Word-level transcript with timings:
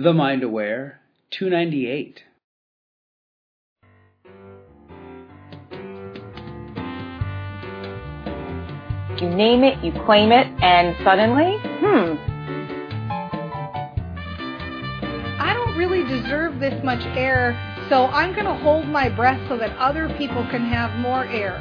The 0.00 0.12
Mind 0.12 0.44
Aware 0.44 1.00
298. 1.32 2.22
You 9.20 9.28
name 9.28 9.64
it, 9.64 9.82
you 9.82 9.90
claim 10.06 10.30
it, 10.30 10.46
and 10.62 10.94
suddenly, 11.02 11.56
hmm. 11.80 12.14
I 15.42 15.52
don't 15.52 15.76
really 15.76 16.04
deserve 16.04 16.60
this 16.60 16.80
much 16.84 17.04
air, 17.16 17.58
so 17.90 18.06
I'm 18.06 18.34
going 18.34 18.46
to 18.46 18.54
hold 18.54 18.86
my 18.86 19.08
breath 19.08 19.40
so 19.48 19.58
that 19.58 19.76
other 19.78 20.08
people 20.16 20.46
can 20.48 20.64
have 20.64 20.96
more 21.00 21.26
air. 21.26 21.58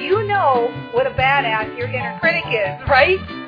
You 0.00 0.26
know 0.26 0.72
what 0.92 1.06
a 1.06 1.10
badass 1.10 1.76
your 1.76 1.88
inner 1.88 2.18
critic 2.22 2.44
is, 2.46 2.88
right? 2.88 3.45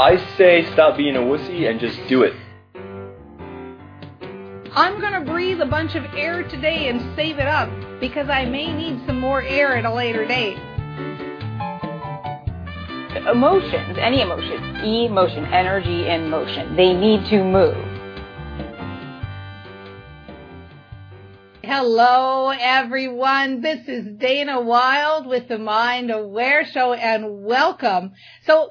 I 0.00 0.16
say 0.38 0.64
stop 0.72 0.96
being 0.96 1.14
a 1.14 1.20
wussy 1.20 1.68
and 1.68 1.78
just 1.78 1.98
do 2.08 2.22
it. 2.22 2.32
I'm 4.74 4.98
going 4.98 5.12
to 5.12 5.30
breathe 5.30 5.60
a 5.60 5.66
bunch 5.66 5.94
of 5.94 6.04
air 6.14 6.42
today 6.48 6.88
and 6.88 7.14
save 7.14 7.38
it 7.38 7.46
up 7.46 7.68
because 8.00 8.30
I 8.30 8.46
may 8.46 8.72
need 8.72 9.04
some 9.06 9.20
more 9.20 9.42
air 9.42 9.76
at 9.76 9.84
a 9.84 9.92
later 9.92 10.24
date. 10.24 10.56
Emotions, 13.30 13.98
any 14.00 14.22
emotion, 14.22 14.76
emotion, 14.76 15.44
energy 15.44 16.08
in 16.08 16.30
motion, 16.30 16.76
they 16.76 16.94
need 16.94 17.26
to 17.26 17.44
move. 17.44 17.76
Hello, 21.62 22.48
everyone. 22.48 23.60
This 23.60 23.86
is 23.86 24.16
Dana 24.16 24.60
Wilde 24.60 25.26
with 25.26 25.46
the 25.48 25.58
Mind 25.58 26.10
Aware 26.10 26.64
Show, 26.64 26.94
and 26.94 27.44
welcome. 27.44 28.12
So, 28.46 28.70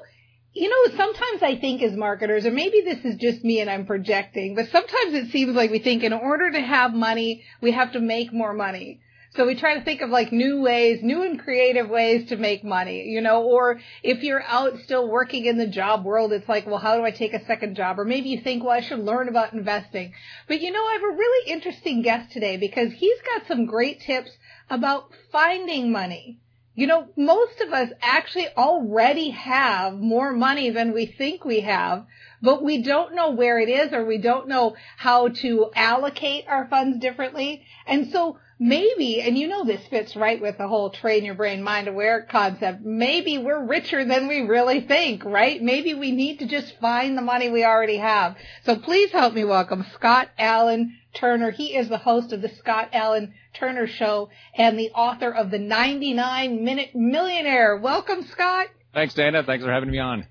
you 0.52 0.68
know, 0.68 0.96
sometimes 0.96 1.42
I 1.42 1.56
think 1.60 1.82
as 1.82 1.92
marketers, 1.92 2.44
or 2.44 2.50
maybe 2.50 2.80
this 2.80 3.04
is 3.04 3.16
just 3.16 3.44
me 3.44 3.60
and 3.60 3.70
I'm 3.70 3.86
projecting, 3.86 4.56
but 4.56 4.68
sometimes 4.70 5.14
it 5.14 5.30
seems 5.30 5.54
like 5.54 5.70
we 5.70 5.78
think 5.78 6.02
in 6.02 6.12
order 6.12 6.50
to 6.50 6.60
have 6.60 6.92
money, 6.92 7.44
we 7.60 7.70
have 7.72 7.92
to 7.92 8.00
make 8.00 8.32
more 8.32 8.52
money. 8.52 9.00
So 9.36 9.46
we 9.46 9.54
try 9.54 9.78
to 9.78 9.84
think 9.84 10.00
of 10.00 10.10
like 10.10 10.32
new 10.32 10.60
ways, 10.60 11.04
new 11.04 11.22
and 11.22 11.38
creative 11.38 11.88
ways 11.88 12.28
to 12.30 12.36
make 12.36 12.64
money, 12.64 13.04
you 13.04 13.20
know, 13.20 13.44
or 13.44 13.80
if 14.02 14.24
you're 14.24 14.42
out 14.42 14.80
still 14.82 15.08
working 15.08 15.46
in 15.46 15.56
the 15.56 15.68
job 15.68 16.04
world, 16.04 16.32
it's 16.32 16.48
like, 16.48 16.66
well, 16.66 16.78
how 16.78 16.96
do 16.96 17.04
I 17.04 17.12
take 17.12 17.32
a 17.32 17.44
second 17.44 17.76
job? 17.76 18.00
Or 18.00 18.04
maybe 18.04 18.30
you 18.30 18.40
think, 18.40 18.64
well, 18.64 18.72
I 18.72 18.80
should 18.80 18.98
learn 18.98 19.28
about 19.28 19.52
investing. 19.52 20.14
But 20.48 20.60
you 20.60 20.72
know, 20.72 20.84
I 20.84 20.94
have 20.94 21.02
a 21.04 21.16
really 21.16 21.52
interesting 21.52 22.02
guest 22.02 22.32
today 22.32 22.56
because 22.56 22.92
he's 22.92 23.20
got 23.22 23.46
some 23.46 23.66
great 23.66 24.00
tips 24.00 24.32
about 24.68 25.12
finding 25.30 25.92
money. 25.92 26.40
You 26.74 26.86
know, 26.86 27.08
most 27.16 27.60
of 27.60 27.72
us 27.72 27.90
actually 28.00 28.48
already 28.56 29.30
have 29.30 29.98
more 29.98 30.32
money 30.32 30.70
than 30.70 30.92
we 30.92 31.06
think 31.06 31.44
we 31.44 31.60
have, 31.60 32.06
but 32.40 32.62
we 32.62 32.82
don't 32.82 33.14
know 33.14 33.30
where 33.30 33.58
it 33.58 33.68
is 33.68 33.92
or 33.92 34.04
we 34.04 34.18
don't 34.18 34.48
know 34.48 34.76
how 34.96 35.28
to 35.28 35.70
allocate 35.74 36.44
our 36.48 36.68
funds 36.68 36.98
differently. 36.98 37.64
And 37.86 38.10
so 38.10 38.38
maybe, 38.60 39.22
and 39.22 39.36
you 39.36 39.48
know 39.48 39.64
this 39.64 39.84
fits 39.88 40.14
right 40.14 40.40
with 40.40 40.58
the 40.58 40.68
whole 40.68 40.90
train 40.90 41.24
your 41.24 41.34
brain 41.34 41.62
mind 41.62 41.88
aware 41.88 42.20
concept, 42.30 42.82
maybe 42.82 43.38
we're 43.38 43.64
richer 43.64 44.04
than 44.04 44.28
we 44.28 44.42
really 44.42 44.82
think, 44.82 45.24
right? 45.24 45.60
Maybe 45.60 45.94
we 45.94 46.12
need 46.12 46.38
to 46.40 46.46
just 46.46 46.78
find 46.78 47.16
the 47.16 47.22
money 47.22 47.48
we 47.48 47.64
already 47.64 47.96
have. 47.96 48.36
So 48.64 48.76
please 48.76 49.10
help 49.10 49.34
me 49.34 49.44
welcome 49.44 49.84
Scott 49.94 50.28
Alan 50.38 50.96
Turner. 51.14 51.50
He 51.50 51.74
is 51.74 51.88
the 51.88 51.98
host 51.98 52.32
of 52.32 52.42
the 52.42 52.50
Scott 52.50 52.90
Alan 52.92 53.32
Turner 53.54 53.86
Show 53.86 54.28
and 54.54 54.78
the 54.78 54.90
author 54.90 55.30
of 55.30 55.50
the 55.50 55.58
99 55.58 56.62
Minute 56.62 56.94
Millionaire. 56.94 57.78
Welcome, 57.78 58.24
Scott. 58.26 58.68
Thanks, 58.92 59.14
Dana. 59.14 59.42
Thanks 59.42 59.64
for 59.64 59.72
having 59.72 59.90
me 59.90 59.98
on. 59.98 60.26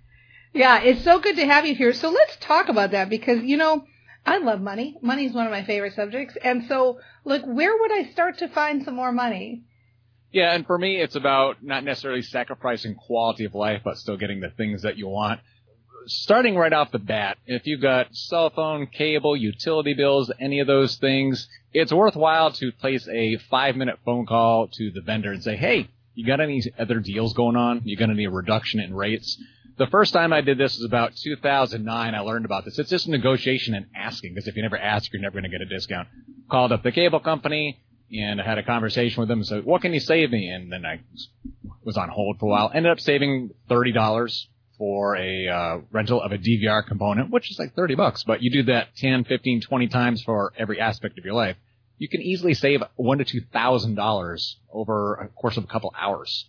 Yeah, 0.53 0.81
it's 0.81 1.03
so 1.03 1.19
good 1.19 1.35
to 1.37 1.45
have 1.45 1.65
you 1.65 1.75
here. 1.75 1.93
So 1.93 2.09
let's 2.09 2.37
talk 2.37 2.69
about 2.69 2.91
that 2.91 3.09
because, 3.09 3.41
you 3.43 3.57
know, 3.57 3.85
I 4.29 4.37
love 4.37 4.61
money. 4.61 4.95
Money 5.01 5.25
is 5.25 5.33
one 5.33 5.47
of 5.47 5.51
my 5.51 5.63
favorite 5.63 5.95
subjects. 5.95 6.37
And 6.43 6.65
so, 6.67 6.99
like, 7.23 7.43
where 7.45 7.75
would 7.75 7.91
I 7.91 8.11
start 8.11 8.37
to 8.37 8.47
find 8.47 8.83
some 8.83 8.93
more 8.93 9.11
money? 9.11 9.63
Yeah, 10.31 10.53
and 10.53 10.67
for 10.67 10.77
me, 10.77 11.01
it's 11.01 11.15
about 11.15 11.63
not 11.63 11.83
necessarily 11.83 12.21
sacrificing 12.21 12.93
quality 12.93 13.45
of 13.45 13.55
life, 13.55 13.81
but 13.83 13.97
still 13.97 14.17
getting 14.17 14.39
the 14.39 14.51
things 14.51 14.83
that 14.83 14.97
you 14.97 15.07
want. 15.07 15.39
Starting 16.05 16.55
right 16.55 16.71
off 16.71 16.91
the 16.91 16.99
bat, 16.99 17.39
if 17.47 17.65
you've 17.65 17.81
got 17.81 18.15
cell 18.15 18.51
phone, 18.51 18.85
cable, 18.85 19.35
utility 19.35 19.95
bills, 19.95 20.31
any 20.39 20.59
of 20.59 20.67
those 20.67 20.97
things, 20.97 21.49
it's 21.73 21.91
worthwhile 21.91 22.51
to 22.51 22.71
place 22.71 23.07
a 23.07 23.37
five 23.49 23.75
minute 23.75 23.97
phone 24.05 24.27
call 24.27 24.67
to 24.67 24.91
the 24.91 25.01
vendor 25.01 25.31
and 25.31 25.43
say, 25.43 25.55
hey, 25.55 25.89
you 26.13 26.27
got 26.27 26.39
any 26.39 26.61
other 26.77 26.99
deals 26.99 27.33
going 27.33 27.55
on? 27.55 27.81
You 27.83 27.97
got 27.97 28.11
any 28.11 28.27
reduction 28.27 28.79
in 28.79 28.93
rates? 28.93 29.41
The 29.79 29.87
first 29.87 30.13
time 30.13 30.31
I 30.31 30.41
did 30.41 30.57
this 30.57 30.77
was 30.77 30.85
about 30.85 31.15
2009. 31.15 32.13
I 32.13 32.19
learned 32.19 32.45
about 32.45 32.65
this. 32.65 32.77
It's 32.77 32.89
just 32.89 33.07
negotiation 33.07 33.73
and 33.73 33.87
asking, 33.95 34.35
because 34.35 34.47
if 34.47 34.55
you 34.55 34.61
never 34.61 34.77
ask, 34.77 35.11
you're 35.11 35.21
never 35.21 35.33
going 35.33 35.49
to 35.49 35.49
get 35.49 35.61
a 35.61 35.65
discount. 35.65 36.07
Called 36.51 36.71
up 36.71 36.83
the 36.83 36.91
cable 36.91 37.19
company 37.19 37.79
and 38.11 38.41
I 38.41 38.43
had 38.43 38.57
a 38.57 38.63
conversation 38.63 39.21
with 39.21 39.29
them. 39.29 39.43
So, 39.43 39.61
what 39.61 39.81
can 39.81 39.93
you 39.93 39.99
save 39.99 40.31
me? 40.31 40.49
And 40.49 40.71
then 40.71 40.85
I 40.85 40.99
was 41.83 41.97
on 41.97 42.09
hold 42.09 42.39
for 42.39 42.47
a 42.47 42.49
while. 42.49 42.71
Ended 42.73 42.91
up 42.91 42.99
saving 42.99 43.51
thirty 43.67 43.91
dollars 43.91 44.47
for 44.77 45.15
a 45.15 45.47
uh, 45.47 45.77
rental 45.91 46.21
of 46.21 46.31
a 46.31 46.37
DVR 46.37 46.85
component, 46.85 47.29
which 47.29 47.51
is 47.51 47.59
like 47.59 47.75
30 47.75 47.95
bucks. 47.95 48.23
But 48.23 48.41
you 48.41 48.49
do 48.49 48.63
that 48.71 48.95
10, 48.95 49.25
15, 49.25 49.59
20 49.59 49.87
times 49.89 50.23
for 50.23 50.53
every 50.57 50.79
aspect 50.79 51.19
of 51.19 51.25
your 51.25 51.33
life. 51.33 51.57
You 51.97 52.07
can 52.07 52.21
easily 52.21 52.53
save 52.53 52.81
one 52.95 53.17
to 53.17 53.25
two 53.25 53.41
thousand 53.51 53.95
dollars 53.95 54.57
over 54.71 55.15
a 55.15 55.27
course 55.27 55.57
of 55.57 55.65
a 55.65 55.67
couple 55.67 55.93
hours. 55.99 56.47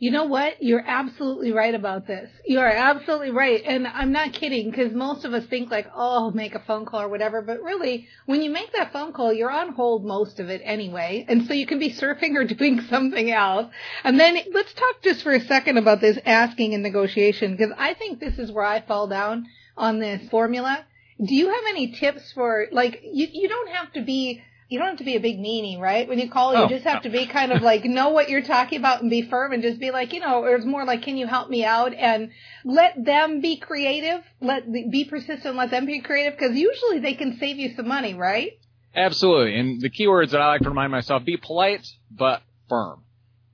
You 0.00 0.10
know 0.10 0.24
what? 0.24 0.62
You're 0.62 0.82
absolutely 0.84 1.52
right 1.52 1.74
about 1.74 2.06
this. 2.06 2.30
You 2.46 2.58
are 2.60 2.70
absolutely 2.70 3.32
right. 3.32 3.62
And 3.62 3.86
I'm 3.86 4.12
not 4.12 4.32
kidding 4.32 4.70
because 4.70 4.94
most 4.94 5.26
of 5.26 5.34
us 5.34 5.44
think 5.44 5.70
like, 5.70 5.88
oh, 5.94 6.30
make 6.30 6.54
a 6.54 6.58
phone 6.60 6.86
call 6.86 7.02
or 7.02 7.08
whatever. 7.10 7.42
But 7.42 7.62
really, 7.62 8.08
when 8.24 8.40
you 8.40 8.48
make 8.48 8.72
that 8.72 8.94
phone 8.94 9.12
call, 9.12 9.30
you're 9.30 9.50
on 9.50 9.74
hold 9.74 10.06
most 10.06 10.40
of 10.40 10.48
it 10.48 10.62
anyway. 10.64 11.26
And 11.28 11.46
so 11.46 11.52
you 11.52 11.66
can 11.66 11.78
be 11.78 11.92
surfing 11.92 12.34
or 12.34 12.44
doing 12.54 12.80
something 12.88 13.30
else. 13.30 13.70
And 14.02 14.18
then 14.18 14.38
let's 14.54 14.72
talk 14.72 15.02
just 15.02 15.22
for 15.22 15.32
a 15.32 15.40
second 15.44 15.76
about 15.76 16.00
this 16.00 16.18
asking 16.24 16.72
and 16.72 16.82
negotiation 16.82 17.54
because 17.54 17.74
I 17.76 17.92
think 17.92 18.20
this 18.20 18.38
is 18.38 18.50
where 18.50 18.64
I 18.64 18.80
fall 18.80 19.06
down 19.06 19.48
on 19.76 20.00
this 20.00 20.26
formula. 20.30 20.82
Do 21.22 21.34
you 21.34 21.48
have 21.48 21.64
any 21.68 21.92
tips 21.92 22.32
for 22.32 22.68
like, 22.72 23.02
you, 23.04 23.26
you 23.30 23.50
don't 23.50 23.68
have 23.68 23.92
to 23.92 24.00
be 24.00 24.40
you 24.70 24.78
don't 24.78 24.86
have 24.86 24.98
to 24.98 25.04
be 25.04 25.16
a 25.16 25.20
big 25.20 25.40
meanie, 25.40 25.80
right? 25.80 26.08
When 26.08 26.20
you 26.20 26.30
call, 26.30 26.54
you 26.54 26.60
oh, 26.60 26.68
just 26.68 26.84
have 26.84 27.02
to 27.02 27.10
be 27.10 27.26
kind 27.26 27.50
of 27.50 27.60
like 27.60 27.84
know 27.84 28.10
what 28.10 28.30
you're 28.30 28.40
talking 28.40 28.78
about 28.78 29.02
and 29.02 29.10
be 29.10 29.22
firm 29.22 29.52
and 29.52 29.64
just 29.64 29.80
be 29.80 29.90
like, 29.90 30.12
you 30.12 30.20
know, 30.20 30.44
it's 30.44 30.64
more 30.64 30.84
like, 30.84 31.02
can 31.02 31.16
you 31.16 31.26
help 31.26 31.50
me 31.50 31.64
out 31.64 31.92
and 31.92 32.30
let 32.64 33.04
them 33.04 33.40
be 33.40 33.56
creative, 33.56 34.22
let 34.40 34.72
be 34.72 35.04
persistent, 35.04 35.56
let 35.56 35.72
them 35.72 35.86
be 35.86 36.00
creative 36.00 36.38
because 36.38 36.56
usually 36.56 37.00
they 37.00 37.14
can 37.14 37.36
save 37.38 37.56
you 37.56 37.74
some 37.74 37.88
money, 37.88 38.14
right? 38.14 38.52
Absolutely. 38.94 39.58
And 39.58 39.80
the 39.80 39.90
keywords 39.90 40.30
that 40.30 40.40
I 40.40 40.46
like 40.46 40.60
to 40.60 40.68
remind 40.68 40.92
myself: 40.92 41.24
be 41.24 41.36
polite 41.36 41.84
but 42.08 42.40
firm. 42.68 43.02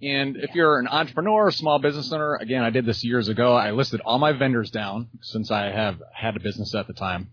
And 0.02 0.36
if 0.36 0.54
you're 0.54 0.78
an 0.78 0.86
entrepreneur, 0.86 1.50
small 1.50 1.78
business 1.78 2.12
owner, 2.12 2.34
again, 2.34 2.62
I 2.62 2.68
did 2.68 2.84
this 2.84 3.02
years 3.02 3.28
ago. 3.28 3.54
I 3.54 3.70
listed 3.70 4.02
all 4.04 4.18
my 4.18 4.32
vendors 4.32 4.70
down 4.70 5.08
since 5.22 5.50
I 5.50 5.70
have 5.70 6.02
had 6.12 6.36
a 6.36 6.40
business 6.40 6.74
at 6.74 6.86
the 6.86 6.92
time. 6.92 7.30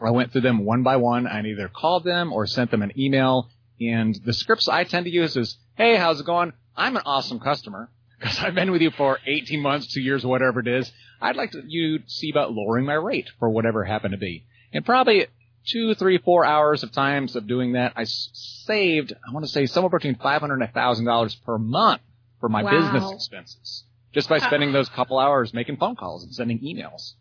I 0.00 0.10
went 0.10 0.32
through 0.32 0.42
them 0.42 0.64
one 0.64 0.82
by 0.82 0.96
one. 0.96 1.26
I 1.26 1.40
either 1.44 1.68
called 1.68 2.04
them 2.04 2.32
or 2.32 2.46
sent 2.46 2.70
them 2.70 2.82
an 2.82 2.92
email. 2.98 3.48
And 3.80 4.14
the 4.24 4.32
scripts 4.32 4.68
I 4.68 4.84
tend 4.84 5.06
to 5.06 5.12
use 5.12 5.36
is, 5.36 5.56
Hey, 5.76 5.96
how's 5.96 6.20
it 6.20 6.26
going? 6.26 6.52
I'm 6.76 6.96
an 6.96 7.02
awesome 7.06 7.40
customer 7.40 7.90
because 8.18 8.38
I've 8.40 8.54
been 8.54 8.70
with 8.70 8.82
you 8.82 8.90
for 8.90 9.18
18 9.26 9.60
months, 9.60 9.92
two 9.92 10.00
years, 10.00 10.24
whatever 10.24 10.60
it 10.60 10.68
is. 10.68 10.90
I'd 11.20 11.36
like 11.36 11.52
to, 11.52 11.62
you 11.66 11.98
to 11.98 12.10
see 12.10 12.30
about 12.30 12.52
lowering 12.52 12.84
my 12.84 12.94
rate 12.94 13.30
for 13.38 13.48
whatever 13.48 13.84
happened 13.84 14.12
to 14.12 14.18
be. 14.18 14.44
And 14.72 14.84
probably 14.84 15.26
two, 15.66 15.94
three, 15.94 16.18
four 16.18 16.44
hours 16.44 16.82
of 16.82 16.92
times 16.92 17.36
of 17.36 17.46
doing 17.46 17.72
that, 17.72 17.92
I 17.96 18.04
saved, 18.04 19.12
I 19.12 19.32
want 19.32 19.46
to 19.46 19.50
say 19.50 19.66
somewhere 19.66 19.90
between 19.90 20.16
500 20.16 20.60
and 20.60 20.72
$1,000 20.72 21.42
per 21.44 21.58
month 21.58 22.02
for 22.40 22.48
my 22.48 22.62
wow. 22.62 22.70
business 22.70 23.12
expenses 23.12 23.84
just 24.14 24.28
by 24.28 24.38
spending 24.38 24.70
uh-huh. 24.70 24.78
those 24.78 24.88
couple 24.88 25.18
hours 25.18 25.52
making 25.52 25.76
phone 25.76 25.96
calls 25.96 26.22
and 26.22 26.32
sending 26.32 26.60
emails. 26.60 27.14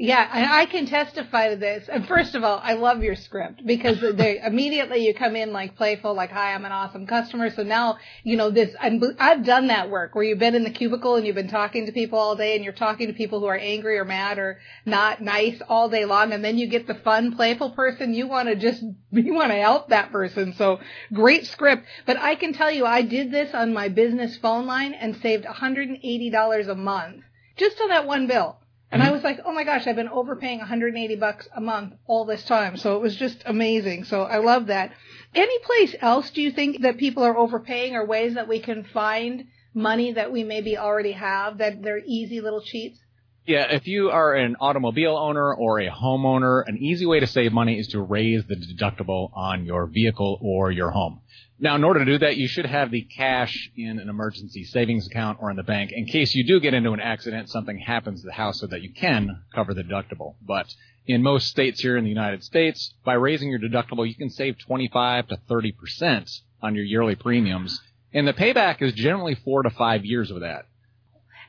Yeah, 0.00 0.30
and 0.32 0.46
I 0.46 0.66
can 0.66 0.86
testify 0.86 1.50
to 1.50 1.56
this. 1.56 1.88
And 1.88 2.06
first 2.06 2.36
of 2.36 2.44
all, 2.44 2.60
I 2.62 2.74
love 2.74 3.02
your 3.02 3.16
script 3.16 3.66
because 3.66 4.00
they 4.14 4.38
immediately 4.40 5.04
you 5.04 5.12
come 5.12 5.34
in 5.34 5.52
like 5.52 5.74
playful, 5.74 6.14
like, 6.14 6.30
"Hi, 6.30 6.54
I'm 6.54 6.64
an 6.64 6.70
awesome 6.70 7.04
customer." 7.04 7.50
So 7.50 7.64
now, 7.64 7.98
you 8.22 8.36
know, 8.36 8.48
this 8.48 8.72
I'm, 8.80 9.02
I've 9.18 9.44
done 9.44 9.66
that 9.66 9.90
work 9.90 10.14
where 10.14 10.22
you've 10.22 10.38
been 10.38 10.54
in 10.54 10.62
the 10.62 10.70
cubicle 10.70 11.16
and 11.16 11.26
you've 11.26 11.34
been 11.34 11.48
talking 11.48 11.86
to 11.86 11.92
people 11.92 12.16
all 12.16 12.36
day, 12.36 12.54
and 12.54 12.62
you're 12.62 12.74
talking 12.74 13.08
to 13.08 13.12
people 13.12 13.40
who 13.40 13.46
are 13.46 13.56
angry 13.56 13.98
or 13.98 14.04
mad 14.04 14.38
or 14.38 14.60
not 14.86 15.20
nice 15.20 15.60
all 15.68 15.88
day 15.88 16.04
long, 16.04 16.32
and 16.32 16.44
then 16.44 16.58
you 16.58 16.68
get 16.68 16.86
the 16.86 16.94
fun, 16.94 17.34
playful 17.34 17.72
person. 17.72 18.14
You 18.14 18.28
want 18.28 18.48
to 18.48 18.54
just 18.54 18.80
you 19.10 19.34
want 19.34 19.50
to 19.50 19.58
help 19.58 19.88
that 19.88 20.12
person. 20.12 20.54
So 20.54 20.78
great 21.12 21.44
script. 21.48 21.84
But 22.06 22.18
I 22.18 22.36
can 22.36 22.52
tell 22.52 22.70
you, 22.70 22.86
I 22.86 23.02
did 23.02 23.32
this 23.32 23.52
on 23.52 23.74
my 23.74 23.88
business 23.88 24.36
phone 24.36 24.66
line 24.66 24.94
and 24.94 25.16
saved 25.16 25.44
$180 25.44 26.68
a 26.68 26.74
month 26.76 27.24
just 27.56 27.80
on 27.80 27.88
that 27.88 28.06
one 28.06 28.28
bill. 28.28 28.58
And 28.90 29.02
mm-hmm. 29.02 29.10
I 29.10 29.14
was 29.14 29.22
like, 29.22 29.40
oh 29.44 29.52
my 29.52 29.64
gosh, 29.64 29.86
I've 29.86 29.96
been 29.96 30.08
overpaying 30.08 30.58
180 30.58 31.16
bucks 31.16 31.48
a 31.54 31.60
month 31.60 31.94
all 32.06 32.24
this 32.24 32.42
time. 32.44 32.76
So 32.76 32.96
it 32.96 33.02
was 33.02 33.16
just 33.16 33.42
amazing. 33.44 34.04
So 34.04 34.22
I 34.22 34.38
love 34.38 34.66
that. 34.66 34.92
Any 35.34 35.58
place 35.60 35.94
else 36.00 36.30
do 36.30 36.40
you 36.40 36.50
think 36.50 36.80
that 36.82 36.96
people 36.96 37.22
are 37.22 37.36
overpaying 37.36 37.94
or 37.94 38.06
ways 38.06 38.34
that 38.34 38.48
we 38.48 38.60
can 38.60 38.84
find 38.84 39.44
money 39.74 40.12
that 40.12 40.32
we 40.32 40.42
maybe 40.42 40.78
already 40.78 41.12
have 41.12 41.58
that 41.58 41.82
they're 41.82 42.02
easy 42.04 42.40
little 42.40 42.62
cheats? 42.62 42.98
Yeah, 43.46 43.66
if 43.70 43.86
you 43.86 44.10
are 44.10 44.34
an 44.34 44.56
automobile 44.60 45.16
owner 45.16 45.54
or 45.54 45.80
a 45.80 45.90
homeowner, 45.90 46.64
an 46.66 46.76
easy 46.78 47.06
way 47.06 47.20
to 47.20 47.26
save 47.26 47.50
money 47.50 47.78
is 47.78 47.88
to 47.88 48.02
raise 48.02 48.44
the 48.46 48.56
deductible 48.56 49.30
on 49.34 49.64
your 49.64 49.86
vehicle 49.86 50.38
or 50.42 50.70
your 50.70 50.90
home. 50.90 51.22
Now, 51.60 51.74
in 51.74 51.82
order 51.82 52.04
to 52.04 52.04
do 52.04 52.18
that, 52.18 52.36
you 52.36 52.46
should 52.46 52.66
have 52.66 52.90
the 52.90 53.02
cash 53.02 53.70
in 53.76 53.98
an 53.98 54.08
emergency 54.08 54.62
savings 54.62 55.08
account 55.08 55.38
or 55.40 55.50
in 55.50 55.56
the 55.56 55.64
bank 55.64 55.90
in 55.92 56.06
case 56.06 56.34
you 56.34 56.46
do 56.46 56.60
get 56.60 56.72
into 56.72 56.92
an 56.92 57.00
accident, 57.00 57.50
something 57.50 57.78
happens 57.78 58.20
to 58.20 58.26
the 58.26 58.32
house 58.32 58.60
so 58.60 58.68
that 58.68 58.82
you 58.82 58.92
can 58.92 59.42
cover 59.52 59.74
the 59.74 59.82
deductible. 59.82 60.36
But 60.40 60.72
in 61.06 61.22
most 61.22 61.48
states 61.48 61.80
here 61.80 61.96
in 61.96 62.04
the 62.04 62.10
United 62.10 62.44
States, 62.44 62.94
by 63.04 63.14
raising 63.14 63.50
your 63.50 63.58
deductible, 63.58 64.06
you 64.06 64.14
can 64.14 64.30
save 64.30 64.58
25 64.58 65.28
to 65.28 65.36
30% 65.50 66.40
on 66.62 66.76
your 66.76 66.84
yearly 66.84 67.16
premiums. 67.16 67.80
And 68.12 68.26
the 68.26 68.32
payback 68.32 68.80
is 68.80 68.92
generally 68.92 69.34
four 69.34 69.64
to 69.64 69.70
five 69.70 70.04
years 70.04 70.30
of 70.30 70.40
that. 70.40 70.66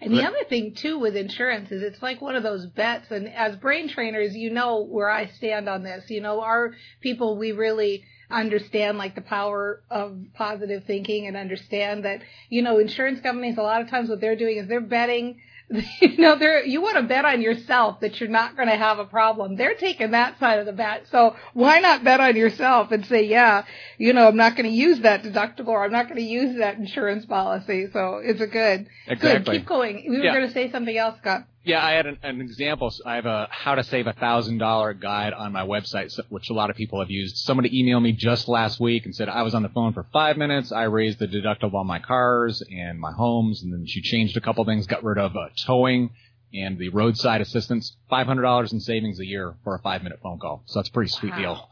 And 0.02 0.14
the 0.14 0.26
other 0.26 0.46
thing 0.48 0.76
too 0.76 0.98
with 0.98 1.18
insurance 1.18 1.72
is 1.72 1.84
it's 1.84 2.02
like 2.02 2.22
one 2.22 2.38
of 2.38 2.44
those 2.44 2.66
bets. 2.66 3.12
And 3.12 3.28
as 3.28 3.58
brain 3.58 3.90
trainers, 3.90 4.34
you 4.34 4.50
know 4.50 4.86
where 4.86 5.10
I 5.10 5.28
stand 5.28 5.68
on 5.68 5.84
this. 5.84 6.10
You 6.10 6.22
know, 6.22 6.42
our 6.42 6.74
people, 7.02 7.38
we 7.38 7.52
really 7.52 8.06
understand 8.32 8.98
like 8.98 9.16
the 9.16 9.22
power 9.22 9.82
of 9.90 10.18
positive 10.34 10.84
thinking 10.86 11.28
and 11.28 11.36
understand 11.36 12.06
that, 12.06 12.22
you 12.50 12.62
know, 12.62 12.80
insurance 12.80 13.20
companies, 13.22 13.58
a 13.58 13.62
lot 13.62 13.82
of 13.82 13.90
times 13.90 14.10
what 14.10 14.22
they're 14.22 14.36
doing 14.36 14.58
is 14.58 14.68
they're 14.68 14.82
betting 14.82 15.40
you 16.02 16.18
know, 16.18 16.36
they're, 16.38 16.66
you 16.66 16.82
want 16.82 16.98
to 16.98 17.04
bet 17.04 17.26
on 17.26 17.42
yourself 17.42 18.00
that 18.00 18.20
you're 18.20 18.30
not 18.30 18.56
going 18.56 18.70
to 18.70 18.76
have 18.76 18.98
a 18.98 19.06
problem. 19.06 19.56
They're 19.56 19.76
taking 19.76 20.12
that 20.12 20.40
side 20.40 20.58
of 20.60 20.66
the 20.66 20.72
bet. 20.74 21.06
So 21.12 21.36
why 21.54 21.80
not 21.80 22.04
bet 22.04 22.20
on 22.20 22.36
yourself 22.36 22.92
and 22.92 23.06
say, 23.06 23.26
yeah, 23.26 23.66
you 24.00 24.14
know, 24.14 24.28
I'm 24.28 24.36
not 24.36 24.56
going 24.56 24.66
to 24.68 24.76
use 24.76 25.00
that 25.02 25.22
deductible 25.22 25.68
or 25.68 25.84
I'm 25.86 25.92
not 25.92 26.06
going 26.08 26.18
to 26.18 26.24
use 26.24 26.58
that 26.58 26.78
insurance 26.78 27.26
policy. 27.28 27.86
So 27.94 28.20
it's 28.24 28.42
a 28.42 28.48
good, 28.48 28.88
exactly. 29.08 29.44
good. 29.54 29.60
Keep 29.60 29.68
going. 29.68 30.06
We 30.10 30.18
were 30.18 30.24
Yeah. 30.24 30.34
going 30.34 30.48
to 30.48 30.54
say 30.54 30.72
something 30.72 30.98
else, 30.98 31.18
Scott. 31.22 31.46
Yeah, 31.70 31.86
I 31.86 31.92
had 31.92 32.08
an, 32.08 32.18
an 32.24 32.42
example. 32.42 32.92
I 33.06 33.14
have 33.16 33.28
a 33.28 33.48
how 33.52 33.76
to 33.76 33.84
save 33.84 34.08
a 34.08 34.14
thousand 34.14 34.58
dollar 34.58 34.94
guide 34.96 35.34
on 35.34 35.52
my 35.54 35.62
website, 35.62 36.18
which 36.30 36.50
a 36.50 36.54
lot 36.54 36.72
of 36.72 36.76
people 36.76 37.00
have 37.00 37.12
used. 37.12 37.38
Somebody 37.38 37.70
emailed 37.84 38.02
me 38.02 38.12
just 38.12 38.48
last 38.48 38.80
week 38.80 39.06
and 39.06 39.16
said 39.16 39.30
I 39.30 39.44
was 39.44 39.54
on 39.54 39.62
the 39.62 39.70
phone 39.70 39.94
for 39.94 40.04
five 40.12 40.36
minutes. 40.36 40.72
I 40.72 40.84
raised 40.86 41.20
the 41.20 41.28
deductible 41.28 41.76
on 41.76 41.86
my 41.86 42.00
cars 42.00 42.64
and 42.72 43.00
my 43.00 43.12
homes, 43.12 43.62
and 43.62 43.72
then 43.72 43.86
she 43.86 44.02
changed 44.02 44.36
a 44.36 44.42
couple 44.42 44.66
things, 44.66 44.88
got 44.88 45.04
rid 45.04 45.20
of 45.20 45.36
uh, 45.36 45.50
towing 45.68 46.10
and 46.56 46.80
the 46.80 46.90
roadside 46.90 47.42
assistance. 47.42 47.96
Five 48.10 48.26
hundred 48.26 48.42
dollars 48.42 48.74
in 48.74 48.80
savings 48.80 49.20
a 49.20 49.26
year 49.26 49.54
for 49.64 49.76
a 49.76 49.80
five 49.80 50.02
minute 50.02 50.20
phone 50.24 50.40
call. 50.40 50.64
So 50.66 50.80
that's 50.80 50.90
a 50.90 50.92
pretty 50.92 51.12
sweet 51.12 51.34
Wow. 51.34 51.38
deal. 51.40 51.70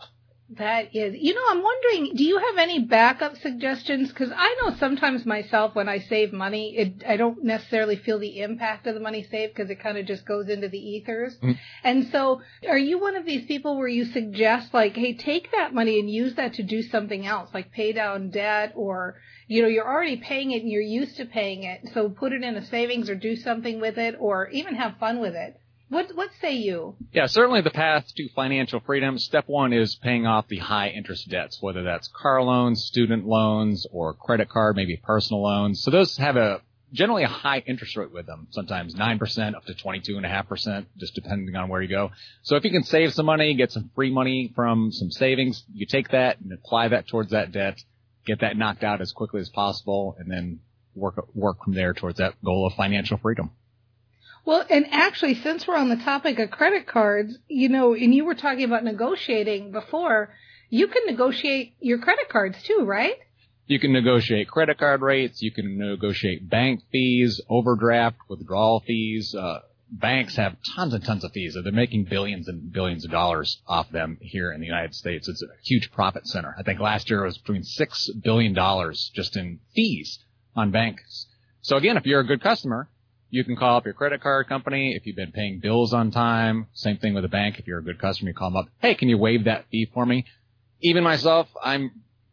That 0.52 0.96
is, 0.96 1.14
you 1.20 1.34
know, 1.34 1.42
I'm 1.50 1.62
wondering, 1.62 2.16
do 2.16 2.24
you 2.24 2.38
have 2.38 2.58
any 2.58 2.80
backup 2.80 3.36
suggestions? 3.36 4.08
Because 4.10 4.32
I 4.34 4.56
know 4.62 4.76
sometimes 4.78 5.26
myself 5.26 5.76
when 5.76 5.90
I 5.90 6.00
save 6.00 6.32
money, 6.32 6.78
it, 6.78 7.04
I 7.06 7.18
don't 7.18 7.44
necessarily 7.44 7.98
feel 7.98 8.18
the 8.18 8.40
impact 8.40 8.88
of 8.88 8.94
the 8.94 9.02
money 9.02 9.24
saved 9.30 9.56
because 9.56 9.70
it 9.70 9.82
kind 9.82 9.98
of 9.98 10.06
just 10.06 10.26
goes 10.26 10.48
into 10.48 10.70
the 10.70 10.80
ethers. 10.80 11.38
Mhm. 11.40 11.58
And 11.84 12.08
so, 12.08 12.42
are 12.66 12.78
you 12.78 12.98
one 12.98 13.18
of 13.18 13.26
these 13.26 13.46
people 13.46 13.76
where 13.78 13.90
you 13.90 14.06
suggest 14.06 14.74
like, 14.74 14.96
hey, 14.96 15.16
take 15.16 15.52
that 15.52 15.74
money 15.74 16.00
and 16.00 16.10
use 16.10 16.36
that 16.36 16.54
to 16.54 16.64
do 16.64 16.82
something 16.82 17.26
else, 17.26 17.54
like 17.54 17.74
pay 17.74 17.92
down 17.92 18.30
debt 18.30 18.72
or, 18.74 19.20
you 19.48 19.62
know, 19.62 19.68
you're 19.68 19.88
already 19.88 20.16
paying 20.16 20.52
it 20.52 20.62
and 20.62 20.72
you're 20.72 20.82
used 20.82 21.18
to 21.18 21.26
paying 21.26 21.64
it, 21.64 21.90
so 21.94 22.08
put 22.08 22.32
it 22.32 22.42
in 22.44 22.56
a 22.56 22.66
savings 22.66 23.10
or 23.10 23.16
do 23.16 23.36
something 23.36 23.82
with 23.82 23.98
it 23.98 24.16
or 24.18 24.48
even 24.52 24.76
have 24.76 24.96
fun 24.98 25.20
with 25.20 25.36
it. 25.36 25.58
What 25.90 26.14
what 26.16 26.30
say 26.42 26.56
you? 26.56 26.96
Yeah, 27.14 27.28
certainly 27.28 27.62
the 27.62 27.70
path 27.70 28.14
to 28.16 28.30
financial 28.36 28.82
freedom. 28.82 29.18
Step 29.18 29.46
one 29.48 29.72
is 29.72 29.96
paying 29.96 30.26
off 30.26 30.48
the 30.50 30.58
high 30.58 30.90
interest 30.90 31.30
debts, 31.30 31.62
whether 31.62 31.84
that's 31.84 32.10
car 32.10 32.44
loans, 32.44 32.84
student 32.84 33.26
loans, 33.26 33.86
or 33.92 34.14
credit 34.14 34.50
card, 34.50 34.76
maybe 34.76 34.98
personal 34.98 35.44
loans. 35.44 35.82
So 35.82 35.92
those 35.92 36.18
have 36.18 36.36
a 36.36 36.62
generally 36.92 37.24
a 37.24 37.30
high 37.30 37.64
interest 37.66 37.96
rate 37.96 38.12
with 38.12 38.26
them, 38.26 38.48
sometimes 38.52 38.96
9% 38.96 39.56
up 39.56 39.66
to 39.66 39.74
22.5%, 39.74 40.86
just 40.98 41.16
depending 41.16 41.56
on 41.56 41.70
where 41.70 41.82
you 41.82 41.90
go. 41.90 42.12
So 42.44 42.56
if 42.56 42.64
you 42.64 42.72
can 42.72 42.84
save 42.84 43.14
some 43.14 43.26
money, 43.26 43.56
get 43.56 43.72
some 43.72 43.92
free 43.94 44.12
money 44.12 44.52
from 44.56 44.92
some 44.92 45.12
savings, 45.12 45.64
you 45.74 45.86
take 45.86 46.10
that 46.10 46.40
and 46.40 46.52
apply 46.54 46.90
that 46.90 47.08
towards 47.08 47.32
that 47.32 47.52
debt, 47.52 47.82
get 48.26 48.40
that 48.40 48.58
knocked 48.58 48.84
out 48.84 49.02
as 49.02 49.12
quickly 49.12 49.42
as 49.42 49.50
possible, 49.50 50.16
and 50.18 50.32
then 50.32 50.60
work, 50.96 51.16
work 51.36 51.64
from 51.64 51.74
there 51.74 51.94
towards 51.94 52.20
that 52.20 52.36
goal 52.44 52.66
of 52.66 52.74
financial 52.74 53.18
freedom. 53.18 53.52
Well, 54.48 54.66
and 54.70 54.86
actually, 54.94 55.36
since 55.36 55.68
we're 55.68 55.76
on 55.76 55.90
the 55.90 55.98
topic 55.98 56.40
of 56.40 56.52
credit 56.52 56.88
cards, 56.88 57.38
you 57.50 57.68
know, 57.68 57.94
and 57.94 58.16
you 58.16 58.24
were 58.24 58.34
talking 58.34 58.64
about 58.64 58.86
negotiating 58.86 59.74
before, 59.74 60.34
you 60.70 60.88
can 60.88 61.06
negotiate 61.06 61.74
your 61.82 61.98
credit 61.98 62.30
cards 62.30 62.56
too, 62.64 62.86
right? 62.86 63.16
You 63.66 63.78
can 63.78 63.92
negotiate 63.92 64.48
credit 64.48 64.78
card 64.78 65.02
rates. 65.02 65.42
You 65.42 65.52
can 65.52 65.78
negotiate 65.78 66.50
bank 66.50 66.84
fees, 66.94 67.42
overdraft, 67.50 68.20
withdrawal 68.30 68.80
fees. 68.88 69.36
Uh, 69.36 69.60
banks 69.92 70.38
have 70.38 70.56
tons 70.78 70.94
and 70.94 71.04
tons 71.04 71.26
of 71.26 71.34
fees. 71.34 71.58
They're 71.62 71.74
making 71.74 72.06
billions 72.06 72.48
and 72.48 72.72
billions 72.72 73.04
of 73.04 73.12
dollars 73.12 73.62
off 73.68 73.92
them 73.92 74.18
here 74.22 74.54
in 74.54 74.62
the 74.62 74.66
United 74.66 74.96
States. 74.96 75.28
It's 75.28 75.44
a 75.44 75.48
huge 75.66 75.92
profit 75.92 76.26
center. 76.26 76.56
I 76.58 76.64
think 76.64 76.80
last 76.80 77.10
year 77.10 77.24
it 77.24 77.28
was 77.28 77.38
between 77.38 77.64
six 77.64 78.10
billion 78.24 78.54
dollars 78.54 79.12
just 79.14 79.36
in 79.36 79.60
fees 79.76 80.20
on 80.56 80.72
banks. 80.72 81.26
So 81.64 81.76
again, 81.76 81.98
if 81.98 82.06
you're 82.06 82.22
a 82.22 82.26
good 82.26 82.42
customer, 82.42 82.88
you 83.30 83.44
can 83.44 83.56
call 83.56 83.78
up 83.78 83.86
your 83.86 83.94
credit 83.94 84.22
card 84.22 84.48
company 84.48 84.96
if 84.96 85.06
you've 85.06 85.16
been 85.16 85.32
paying 85.32 85.60
bills 85.60 85.94
on 85.94 86.12
time. 86.12 86.68
Same 86.74 86.98
thing 86.98 87.14
with 87.14 87.26
a 87.26 87.30
bank. 87.30 87.60
If 87.60 87.68
you're 87.68 87.80
a 87.80 87.84
good 87.84 88.00
customer, 88.00 88.30
you 88.30 88.34
call 88.34 88.50
them 88.50 88.58
up. 88.58 88.70
Hey, 88.80 88.96
can 88.96 89.10
you 89.10 89.18
waive 89.18 89.46
that 89.46 89.66
fee 89.70 89.90
for 89.94 90.06
me? 90.06 90.26
Even 90.82 91.04
myself, 91.04 91.48
I'm 91.62 91.92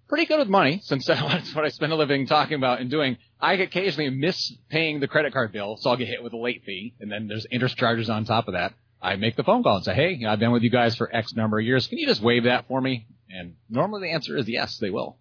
pretty 0.09 0.27
good 0.27 0.39
with 0.39 0.49
money 0.49 0.81
since 0.85 1.07
that's 1.07 1.55
what 1.55 1.65
I 1.65 1.69
spend 1.69 1.93
a 1.93 1.97
living 1.97 2.27
talking 2.27 2.57
about 2.57 2.81
and 2.81 2.91
doing. 2.91 3.17
I 3.41 3.55
occasionally 3.55 4.11
miss 4.11 4.53
paying 4.71 5.01
the 5.01 5.09
credit 5.09 5.33
card 5.33 5.53
bill, 5.53 5.77
so 5.79 5.91
I'll 5.91 5.97
get 5.97 6.09
hit 6.09 6.23
with 6.23 6.33
a 6.33 6.39
late 6.39 6.63
fee, 6.65 6.95
and 7.01 7.11
then 7.11 7.27
there's 7.27 7.47
interest 7.51 7.77
charges 7.77 8.09
on 8.09 8.25
top 8.25 8.49
of 8.49 8.55
that. 8.55 8.75
I 9.03 9.17
make 9.17 9.37
the 9.37 9.45
phone 9.45 9.63
call 9.63 9.77
and 9.77 9.85
say, 9.85 9.95
hey, 9.95 10.25
I've 10.27 10.39
been 10.39 10.53
with 10.53 10.63
you 10.63 10.71
guys 10.71 10.97
for 10.97 11.15
X 11.15 11.35
number 11.35 11.59
of 11.59 11.67
years. 11.67 11.87
Can 11.87 11.99
you 11.99 12.07
just 12.07 12.23
waive 12.23 12.45
that 12.45 12.69
for 12.69 12.81
me? 12.81 13.07
And 13.29 13.57
normally 13.69 14.09
the 14.09 14.15
answer 14.15 14.37
is 14.37 14.49
yes, 14.49 14.79
they 14.79 14.91
will. 14.91 15.19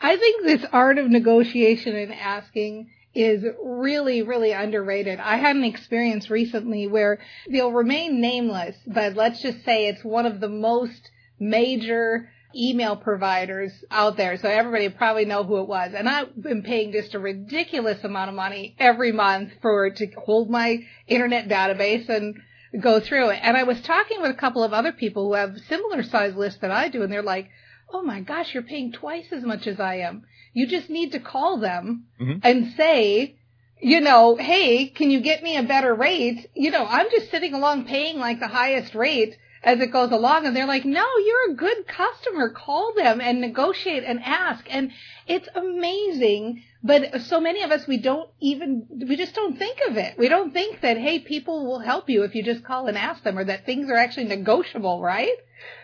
I 0.00 0.16
think 0.16 0.44
this 0.44 0.64
art 0.72 0.98
of 0.98 1.08
negotiation 1.08 1.96
and 1.96 2.12
asking 2.12 2.90
is 3.14 3.44
really, 3.62 4.22
really 4.22 4.52
underrated. 4.52 5.18
I 5.20 5.36
had 5.36 5.56
an 5.56 5.64
experience 5.64 6.30
recently 6.30 6.86
where 6.86 7.18
they'll 7.50 7.72
remain 7.72 8.20
nameless, 8.20 8.76
but 8.86 9.14
let's 9.14 9.42
just 9.42 9.64
say 9.64 9.86
it's 9.86 10.04
one 10.04 10.26
of 10.26 10.40
the 10.40 10.48
most 10.48 11.10
major 11.38 12.30
email 12.54 12.96
providers 12.96 13.72
out 13.90 14.16
there. 14.16 14.36
So 14.36 14.48
everybody 14.48 14.88
probably 14.88 15.24
know 15.24 15.44
who 15.44 15.58
it 15.58 15.68
was. 15.68 15.92
And 15.94 16.08
I've 16.08 16.40
been 16.40 16.62
paying 16.62 16.92
just 16.92 17.14
a 17.14 17.18
ridiculous 17.18 18.02
amount 18.04 18.30
of 18.30 18.36
money 18.36 18.74
every 18.78 19.12
month 19.12 19.52
for 19.60 19.90
to 19.90 20.06
hold 20.18 20.50
my 20.50 20.84
internet 21.06 21.48
database 21.48 22.08
and 22.08 22.36
go 22.80 23.00
through 23.00 23.30
it. 23.30 23.40
And 23.42 23.56
I 23.56 23.64
was 23.64 23.80
talking 23.82 24.20
with 24.20 24.30
a 24.30 24.38
couple 24.38 24.62
of 24.62 24.72
other 24.72 24.92
people 24.92 25.28
who 25.28 25.34
have 25.34 25.58
similar 25.68 26.02
size 26.02 26.34
lists 26.34 26.60
that 26.60 26.70
I 26.70 26.88
do 26.88 27.02
and 27.02 27.12
they're 27.12 27.22
like, 27.22 27.50
Oh 27.92 28.02
my 28.02 28.20
gosh, 28.20 28.54
you're 28.54 28.62
paying 28.62 28.92
twice 28.92 29.26
as 29.32 29.42
much 29.44 29.66
as 29.66 29.78
I 29.78 29.96
am. 29.96 30.24
You 30.54 30.66
just 30.66 30.88
need 30.90 31.12
to 31.12 31.20
call 31.20 31.58
them 31.58 32.06
Mhm. 32.20 32.40
and 32.42 32.72
say, 32.72 33.36
you 33.80 34.00
know, 34.00 34.36
hey, 34.36 34.86
can 34.86 35.10
you 35.10 35.20
get 35.20 35.42
me 35.42 35.56
a 35.56 35.62
better 35.62 35.94
rate? 35.94 36.48
You 36.54 36.70
know, 36.70 36.86
I'm 36.88 37.10
just 37.10 37.30
sitting 37.30 37.52
along 37.54 37.84
paying 37.84 38.18
like 38.18 38.38
the 38.40 38.48
highest 38.48 38.94
rate 38.94 39.36
as 39.64 39.80
it 39.80 39.92
goes 39.92 40.10
along. 40.10 40.46
And 40.46 40.56
they're 40.56 40.66
like, 40.66 40.84
no, 40.84 41.04
you're 41.26 41.52
a 41.52 41.54
good 41.54 41.86
customer. 41.86 42.50
Call 42.50 42.94
them 42.94 43.20
and 43.20 43.40
negotiate 43.40 44.04
and 44.04 44.20
ask. 44.24 44.64
And 44.70 44.90
it's 45.26 45.48
amazing. 45.54 46.62
But 46.82 47.22
so 47.22 47.40
many 47.40 47.62
of 47.62 47.70
us, 47.70 47.86
we 47.86 47.98
don't 47.98 48.28
even, 48.40 48.86
we 49.08 49.16
just 49.16 49.34
don't 49.34 49.56
think 49.58 49.78
of 49.88 49.96
it. 49.96 50.18
We 50.18 50.28
don't 50.28 50.52
think 50.52 50.80
that, 50.80 50.96
hey, 50.96 51.20
people 51.20 51.66
will 51.66 51.78
help 51.78 52.08
you 52.08 52.24
if 52.24 52.34
you 52.34 52.42
just 52.42 52.64
call 52.64 52.86
and 52.86 52.98
ask 52.98 53.22
them 53.22 53.38
or 53.38 53.44
that 53.44 53.66
things 53.66 53.88
are 53.90 53.96
actually 53.96 54.24
negotiable, 54.24 55.00
right? 55.00 55.36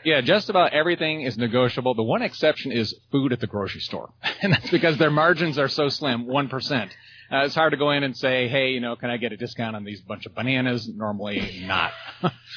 Yeah, 0.04 0.20
just 0.20 0.48
about 0.48 0.72
everything 0.72 1.22
is 1.22 1.36
negotiable. 1.36 1.94
The 1.94 2.02
one 2.02 2.22
exception 2.22 2.72
is 2.72 2.94
food 3.10 3.32
at 3.32 3.40
the 3.40 3.46
grocery 3.46 3.80
store. 3.80 4.10
And 4.40 4.52
that's 4.52 4.70
because 4.70 4.96
their 4.98 5.10
margins 5.10 5.58
are 5.58 5.68
so 5.68 5.88
slim, 5.88 6.26
1%. 6.26 6.90
Uh, 7.30 7.44
it's 7.44 7.54
hard 7.54 7.72
to 7.72 7.76
go 7.76 7.90
in 7.90 8.02
and 8.02 8.16
say, 8.16 8.48
hey, 8.48 8.70
you 8.70 8.80
know, 8.80 8.96
can 8.96 9.10
I 9.10 9.16
get 9.16 9.32
a 9.32 9.36
discount 9.36 9.76
on 9.76 9.84
these 9.84 10.00
bunch 10.00 10.26
of 10.26 10.34
bananas? 10.34 10.88
Normally 10.88 11.62
not. 11.66 11.92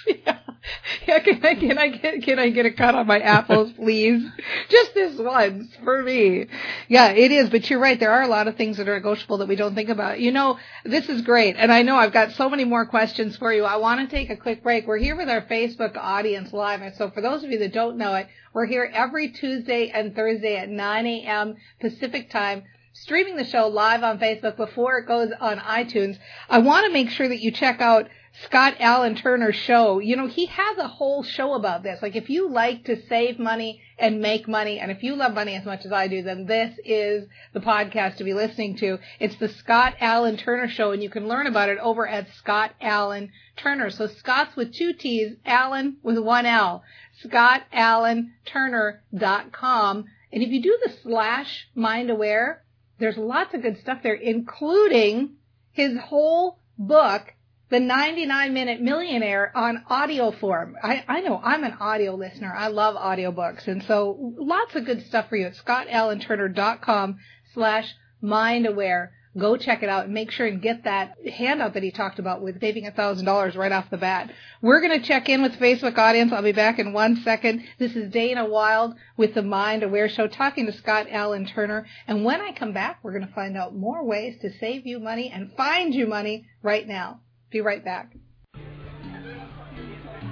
yeah. 0.08 0.40
yeah, 1.08 1.20
can 1.20 1.44
I 1.44 1.56
can 1.56 1.78
I 1.78 1.88
get 1.90 2.24
can 2.24 2.40
I 2.40 2.50
get 2.50 2.66
a 2.66 2.72
cut 2.72 2.96
on 2.96 3.08
my 3.08 3.20
apples, 3.20 3.72
please? 3.74 4.24
Just 4.70 4.94
this 4.94 5.18
once 5.18 5.76
for 5.84 6.04
me. 6.04 6.48
Yeah, 6.88 7.10
it 7.10 7.32
is. 7.32 7.50
But 7.50 7.70
you're 7.70 7.80
right. 7.80 8.00
There 8.00 8.12
are 8.12 8.22
a 8.22 8.28
lot 8.28 8.48
of 8.48 8.56
things 8.56 8.78
that 8.78 8.88
are 8.88 8.96
negotiable 8.96 9.40
that 9.40 9.48
we 9.48 9.56
don't 9.56 9.76
think 9.76 9.90
about. 9.90 10.20
You 10.20 10.32
know, 10.32 10.60
this 10.86 11.10
is 11.10 11.22
great, 11.22 11.56
and 11.58 11.72
I 11.72 11.82
know 11.82 11.96
I've 11.96 12.14
got 12.14 12.32
so 12.34 12.50
many 12.50 12.64
more 12.64 12.86
questions 12.86 13.38
for 13.38 13.52
you. 13.52 13.64
I 13.64 13.78
want 13.78 14.02
to 14.02 14.16
take 14.16 14.30
a 14.30 14.38
quick 14.38 14.62
break. 14.64 14.88
We're 14.88 14.98
here 14.98 15.16
with 15.16 15.30
our 15.30 15.42
Facebook 15.42 15.98
audience 15.98 16.54
live, 16.54 16.82
and 16.82 16.96
so 16.96 17.10
for 17.10 17.22
those 17.22 17.44
of 17.44 17.50
you 17.50 17.60
that 17.60 17.74
don't 17.74 17.98
know 17.98 18.14
it, 18.16 18.28
we're 18.54 18.66
here 18.66 18.90
every 18.94 19.30
Tuesday 19.30 19.90
and 19.90 20.16
Thursday 20.16 20.58
at 20.58 20.70
9 20.70 21.06
a.m. 21.08 21.56
Pacific 21.80 22.30
time 22.30 22.64
streaming 22.94 23.38
the 23.38 23.46
show 23.46 23.68
live 23.68 24.04
on 24.04 24.20
Facebook 24.20 24.58
before 24.58 24.98
it 24.98 25.08
goes 25.08 25.32
on 25.40 25.60
iTunes. 25.60 26.18
I 26.50 26.58
want 26.60 26.86
to 26.86 26.92
make 26.92 27.10
sure 27.10 27.28
that 27.28 27.42
you 27.42 27.52
check 27.52 27.82
out 27.82 28.10
Scott 28.46 28.76
Alan 28.80 29.16
Turner 29.16 29.52
show, 29.52 30.00
you 30.00 30.16
know, 30.16 30.28
he 30.28 30.46
has 30.46 30.78
a 30.78 30.88
whole 30.88 31.22
show 31.22 31.54
about 31.54 31.84
this. 31.84 32.02
Like 32.02 32.16
if 32.16 32.30
you 32.30 32.50
like 32.50 32.86
to 32.86 33.06
save 33.08 33.38
money 33.38 33.82
and 34.00 34.22
make 34.22 34.48
money, 34.48 34.80
and 34.80 34.90
if 34.90 35.04
you 35.04 35.18
love 35.18 35.34
money 35.34 35.54
as 35.56 35.66
much 35.66 35.84
as 35.86 35.92
I 35.92 36.08
do, 36.08 36.24
then 36.24 36.46
this 36.46 36.80
is 36.86 37.28
the 37.52 37.60
podcast 37.60 38.16
to 38.18 38.24
be 38.24 38.34
listening 38.34 38.78
to. 38.78 39.00
It's 39.20 39.36
the 39.36 39.50
Scott 39.50 39.96
Alan 40.00 40.38
Turner 40.38 40.70
show, 40.70 40.92
and 40.92 41.04
you 41.04 41.10
can 41.10 41.28
learn 41.28 41.46
about 41.46 41.68
it 41.68 41.78
over 41.80 42.08
at 42.08 42.34
Scott 42.36 42.72
Alan 42.80 43.34
Turner. 43.58 43.90
So 43.90 44.08
Scott's 44.08 44.56
with 44.56 44.74
two 44.74 44.94
T's, 44.94 45.36
Alan 45.46 45.98
with 46.02 46.18
one 46.18 46.46
L. 46.46 46.84
ScottAlanTurner.com. 47.24 50.06
And 50.34 50.42
if 50.42 50.50
you 50.50 50.62
do 50.62 50.80
the 50.86 50.94
slash 51.04 51.68
mind 51.76 52.10
aware, 52.10 52.64
there's 53.02 53.18
lots 53.18 53.54
of 53.54 53.62
good 53.62 53.80
stuff 53.80 54.00
there, 54.04 54.14
including 54.14 55.36
his 55.72 55.98
whole 55.98 56.60
book, 56.78 57.34
The 57.70 57.80
99 57.80 58.54
Minute 58.54 58.82
Millionaire 58.82 59.52
on 59.56 59.84
audio 59.90 60.32
form. 60.32 60.76
I, 60.82 61.04
I 61.08 61.22
know 61.22 61.40
I'm 61.44 61.64
an 61.64 61.74
audio 61.80 62.16
listener. 62.16 62.54
I 62.54 62.68
love 62.68 62.96
audiobooks. 62.96 63.68
And 63.68 63.84
so 63.84 64.34
lots 64.38 64.76
of 64.76 64.86
good 64.86 65.06
stuff 65.08 65.30
for 65.30 65.36
you 65.36 65.48
at 65.48 65.56
scottalanturner.com 65.56 67.18
slash 67.54 67.94
mind 68.22 68.66
aware 68.68 69.14
go 69.38 69.56
check 69.56 69.82
it 69.82 69.90
out 69.90 70.06
and 70.06 70.14
make 70.14 70.32
sure 70.32 70.46
and 70.46 70.62
get 70.62 70.84
that 70.84 71.16
handout 71.26 71.74
that 71.74 71.84
he 71.84 71.92
talked 71.92 72.20
about 72.20 72.42
with 72.42 72.60
saving 72.60 72.86
a 72.86 72.92
thousand 72.92 73.26
dollars 73.26 73.56
right 73.56 73.72
off 73.72 73.90
the 73.90 73.98
bat. 73.98 74.32
We're 74.62 74.82
going 74.82 75.00
to 75.00 75.06
check 75.06 75.30
in 75.30 75.42
with 75.42 75.54
Facebook 75.54 75.98
audience. 75.98 76.34
I'll 76.34 76.44
be 76.44 76.52
back 76.52 76.80
in 76.80 76.92
one 76.92 77.22
second. 77.24 77.64
This 77.80 77.96
is 77.96 78.12
Dana 78.12 78.46
Wilde 78.46 78.96
with 79.18 79.34
the 79.34 79.42
Mind 79.42 79.84
Aware 79.84 80.10
Show 80.10 80.28
talking 80.28 80.66
to 80.66 80.74
Scott 80.74 81.08
Alan 81.10 81.46
Turner. 81.46 81.86
And 82.08 82.26
when 82.26 82.42
I 82.42 82.52
come 82.52 82.74
back, 82.74 83.00
we're 83.04 83.14
going 83.14 83.28
to 83.28 83.34
find 83.34 83.58
out 83.58 83.76
more 83.76 84.04
ways 84.04 84.38
to 84.42 84.52
save 84.60 84.86
you 84.86 85.00
money 85.00 85.32
and 85.34 85.54
find 85.56 85.96
you 85.96 86.08
money 86.08 86.46
right 86.62 86.88
now. 86.88 87.22
Be 87.52 87.62
right 87.62 87.84
back. 87.84 88.14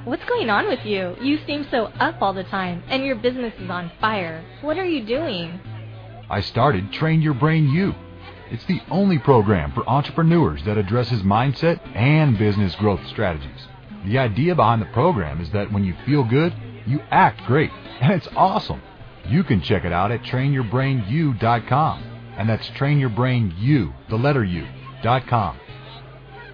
What's 0.06 0.25
going 0.25 0.50
on 0.50 0.68
with 0.68 0.86
you? 0.86 1.15
You 1.22 1.39
seem 1.46 1.68
so 1.70 1.86
up 1.86 2.22
all 2.22 2.34
the 2.34 2.46
time, 2.46 2.84
and 2.88 3.03
your 3.03 3.15
business 3.15 3.53
is 3.60 3.70
on 3.70 3.91
fire. 4.00 4.44
What 4.62 4.77
are 4.77 4.86
you 4.86 5.06
doing? 5.06 5.60
I 6.29 6.41
started 6.41 6.91
Train 6.94 7.22
Your 7.22 7.34
Brain 7.34 7.70
U 7.70 7.94
it's 8.51 8.65
the 8.65 8.82
only 8.89 9.20
program 9.20 9.72
for 9.74 9.88
entrepreneurs 9.88 10.63
that 10.65 10.77
addresses 10.77 11.22
mindset 11.22 11.79
and 11.96 12.38
business 12.38 12.75
growth 12.75 13.06
strategies. 13.08 13.68
The 14.06 14.18
idea 14.18 14.56
behind 14.56 14.82
the 14.82 14.88
program 14.88 15.41
is 15.41 15.51
that 15.51 15.72
when 15.72 15.84
you 15.84 15.94
feel 16.06 16.24
good, 16.24 16.53
you 16.88 17.00
act 17.12 17.46
great, 17.46 17.72
and 18.01 18.13
it's 18.13 18.27
awesome. 18.36 18.82
You 19.27 19.44
can 19.44 19.62
check 19.62 19.86
it 19.86 19.91
out 19.91 20.12
at 20.12 20.24
trainyourbrainu.com, 20.24 22.03
and 22.38 22.50
that's 22.50 22.68
trainyourbrainu, 22.70 23.94
the 24.10 24.15
letter 24.15 24.44
U, 24.44 24.68
dot 25.03 25.27
com. 25.27 25.60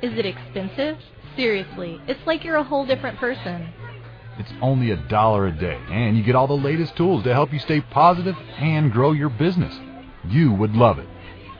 Is 0.01 0.17
it 0.17 0.25
expensive? 0.25 0.97
Seriously, 1.35 2.01
it's 2.07 2.25
like 2.25 2.43
you're 2.43 2.57
a 2.57 2.63
whole 2.63 2.85
different 2.85 3.17
person. 3.19 3.73
It's 4.37 4.51
only 4.61 4.91
a 4.91 4.97
dollar 4.97 5.47
a 5.47 5.51
day, 5.51 5.79
and 5.89 6.17
you 6.17 6.23
get 6.23 6.35
all 6.35 6.47
the 6.47 6.53
latest 6.53 6.97
tools 6.97 7.23
to 7.23 7.33
help 7.33 7.53
you 7.53 7.59
stay 7.59 7.79
positive 7.79 8.35
and 8.57 8.91
grow 8.91 9.13
your 9.13 9.29
business. 9.29 9.73
You 10.27 10.51
would 10.51 10.73
love 10.73 10.99
it. 10.99 11.07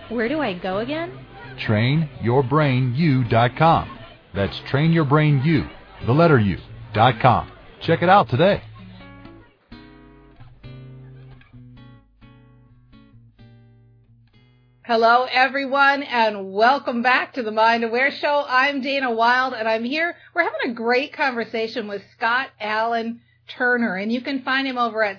Where 0.09 0.27
do 0.29 0.39
I 0.39 0.53
go 0.53 0.77
again? 0.77 1.12
TrainYourBrainU.com. 1.57 4.00
That's 4.35 4.55
TrainYourBrainU, 4.69 5.67
the 6.05 6.13
letter 6.13 6.38
U, 6.38 6.59
dot 6.93 7.19
com. 7.19 7.51
Check 7.81 8.03
it 8.03 8.09
out 8.09 8.29
today. 8.29 8.62
Hello, 14.83 15.25
everyone, 15.31 16.03
and 16.03 16.53
welcome 16.53 17.01
back 17.01 17.33
to 17.33 17.41
the 17.41 17.50
Mind 17.50 17.83
Aware 17.83 18.12
Show. 18.12 18.45
I'm 18.47 18.81
Dana 18.81 19.12
Wilde, 19.12 19.55
and 19.55 19.67
I'm 19.67 19.83
here. 19.83 20.15
We're 20.35 20.43
having 20.43 20.69
a 20.69 20.74
great 20.75 21.13
conversation 21.13 21.88
with 21.88 22.03
Scott 22.15 22.50
Alan 22.62 23.21
Turner, 23.47 23.95
and 23.95 24.12
you 24.12 24.21
can 24.21 24.43
find 24.43 24.67
him 24.67 24.77
over 24.77 25.03
at 25.03 25.17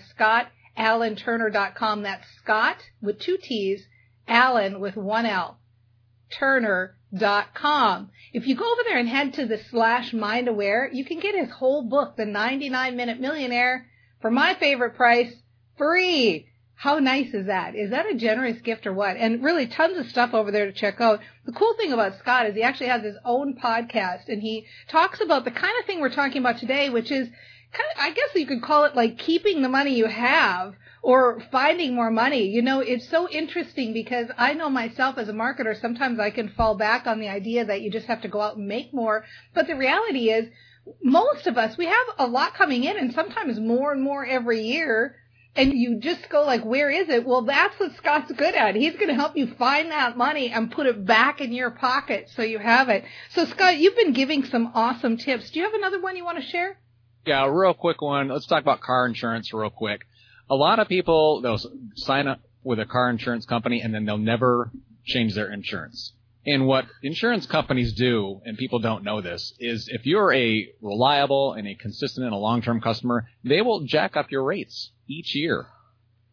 scottalanturner.com. 0.79 2.03
That's 2.03 2.29
Scott 2.41 2.77
with 3.03 3.19
two 3.19 3.37
T's 3.43 3.85
Alan 4.29 4.81
with 4.81 4.97
one 4.97 5.27
L, 5.27 5.59
Turner.com. 6.31 8.11
If 8.33 8.47
you 8.47 8.57
go 8.57 8.71
over 8.71 8.83
there 8.85 8.99
and 8.99 9.09
head 9.09 9.35
to 9.35 9.47
the 9.47 9.59
slash 9.59 10.13
mind 10.13 10.49
aware, 10.49 10.91
you 10.93 11.05
can 11.05 11.21
get 11.21 11.35
his 11.35 11.51
whole 11.51 11.83
book, 11.83 12.17
The 12.17 12.27
99 12.27 12.97
Minute 12.97 13.21
Millionaire, 13.21 13.87
for 14.21 14.31
my 14.31 14.55
favorite 14.55 14.97
price, 14.97 15.33
free. 15.79 16.49
How 16.79 16.99
nice 16.99 17.33
is 17.33 17.47
that? 17.47 17.75
Is 17.75 17.91
that 17.91 18.11
a 18.11 18.15
generous 18.15 18.61
gift 18.61 18.87
or 18.87 18.93
what? 18.93 19.17
And 19.17 19.43
really 19.43 19.67
tons 19.67 19.97
of 19.97 20.07
stuff 20.09 20.35
over 20.35 20.51
there 20.51 20.67
to 20.67 20.73
check 20.73 21.01
out. 21.01 21.21
The 21.47 21.53
cool 21.53 21.75
thing 21.79 21.93
about 21.93 22.19
Scott 22.19 22.47
is 22.47 22.55
he 22.55 22.63
actually 22.63 22.89
has 22.89 23.03
his 23.03 23.17
own 23.25 23.55
podcast 23.55 24.29
and 24.29 24.43
he 24.43 24.67
talks 24.89 25.23
about 25.23 25.45
the 25.45 25.51
kind 25.51 25.73
of 25.81 25.87
thing 25.87 26.01
we're 26.01 26.11
talking 26.11 26.39
about 26.39 26.59
today, 26.59 26.91
which 26.91 27.11
is 27.11 27.29
kind 27.77 27.91
of, 27.95 28.03
I 28.03 28.11
guess 28.11 28.31
you 28.35 28.47
could 28.47 28.63
call 28.63 28.85
it 28.85 28.97
like 28.97 29.19
keeping 29.19 29.63
the 29.63 29.69
money 29.69 29.95
you 29.95 30.07
have 30.07 30.75
or 31.03 31.41
finding 31.53 31.95
more 31.95 32.11
money. 32.11 32.49
You 32.49 32.63
know, 32.63 32.81
it's 32.81 33.09
so 33.09 33.29
interesting 33.29 33.93
because 33.93 34.29
I 34.37 34.55
know 34.55 34.69
myself 34.69 35.19
as 35.19 35.29
a 35.29 35.33
marketer, 35.33 35.81
sometimes 35.81 36.19
I 36.19 36.31
can 36.31 36.49
fall 36.49 36.77
back 36.77 37.07
on 37.07 37.21
the 37.21 37.29
idea 37.29 37.65
that 37.65 37.83
you 37.83 37.91
just 37.91 38.07
have 38.07 38.23
to 38.23 38.29
go 38.29 38.41
out 38.41 38.57
and 38.57 38.67
make 38.67 38.93
more. 38.93 39.25
But 39.55 39.67
the 39.67 39.77
reality 39.77 40.31
is, 40.31 40.49
most 41.03 41.47
of 41.47 41.59
us, 41.59 41.77
we 41.77 41.87
have 41.87 42.07
a 42.19 42.27
lot 42.27 42.55
coming 42.55 42.85
in 42.85 42.97
and 42.97 43.13
sometimes 43.13 43.59
more 43.59 43.93
and 43.93 44.03
more 44.03 44.25
every 44.25 44.63
year. 44.63 45.17
And 45.55 45.73
you 45.73 46.01
just 46.01 46.29
go 46.29 46.43
like, 46.45 46.65
where 46.65 46.91
is 46.91 47.09
it? 47.09 47.25
Well, 47.25 47.43
that's 47.43 47.79
what 47.81 47.95
Scott's 47.97 48.31
good 48.33 48.55
at. 48.55 48.75
He's 48.75 48.95
going 48.95 49.09
to 49.09 49.15
help 49.15 49.37
you 49.37 49.55
find 49.55 49.91
that 49.91 50.17
money 50.17 50.51
and 50.51 50.71
put 50.71 50.87
it 50.87 51.07
back 51.07 51.41
in 51.41 51.53
your 51.53 51.71
pocket 51.71 52.31
so 52.35 52.43
you 52.43 52.59
have 52.59 52.89
it. 52.89 53.05
So 53.31 53.47
Scott, 53.47 53.79
you've 53.79 53.97
been 53.97 54.13
giving 54.13 54.45
some 54.45 54.73
awesome 54.75 55.17
tips. 55.17 55.51
Do 55.51 55.61
you 55.61 55.65
have 55.65 55.75
another 55.75 56.01
one 56.01 56.17
you 56.17 56.25
want 56.25 56.39
to 56.39 56.45
share? 56.45 56.77
Yeah, 57.27 57.47
real 57.51 57.75
quick 57.75 58.01
one. 58.01 58.29
Let's 58.29 58.47
talk 58.47 58.63
about 58.63 58.81
car 58.81 59.07
insurance 59.07 59.53
real 59.53 59.71
quick 59.71 60.07
a 60.49 60.55
lot 60.55 60.79
of 60.79 60.89
people 60.89 61.41
they'll 61.41 61.61
sign 61.95 62.29
up 62.29 62.41
with 62.63 62.79
a 62.79 62.87
car 62.87 63.11
insurance 63.11 63.45
company 63.47 63.81
and 63.81 63.95
then 63.95 64.05
they'll 64.05 64.19
never 64.19 64.71
change 65.05 65.35
their 65.35 65.53
insurance. 65.53 66.13
And 66.45 66.67
what 66.67 66.87
insurance 67.03 67.47
companies 67.47 67.93
do, 67.95 68.41
and 68.45 68.57
people 68.57 68.79
don't 68.79 69.03
know 69.03 69.21
this, 69.21 69.53
is 69.59 69.89
if 69.89 70.07
you're 70.07 70.33
a 70.33 70.69
reliable 70.81 71.55
and 71.55 71.67
a 71.67 71.75
consistent 71.75 72.25
and 72.25 72.33
a 72.33 72.39
long-term 72.39 72.81
customer, 72.81 73.29
they 73.43 73.63
will 73.63 73.81
jack 73.81 74.17
up 74.17 74.31
your 74.31 74.45
rates 74.45 74.93
each 75.09 75.35
year. 75.35 75.67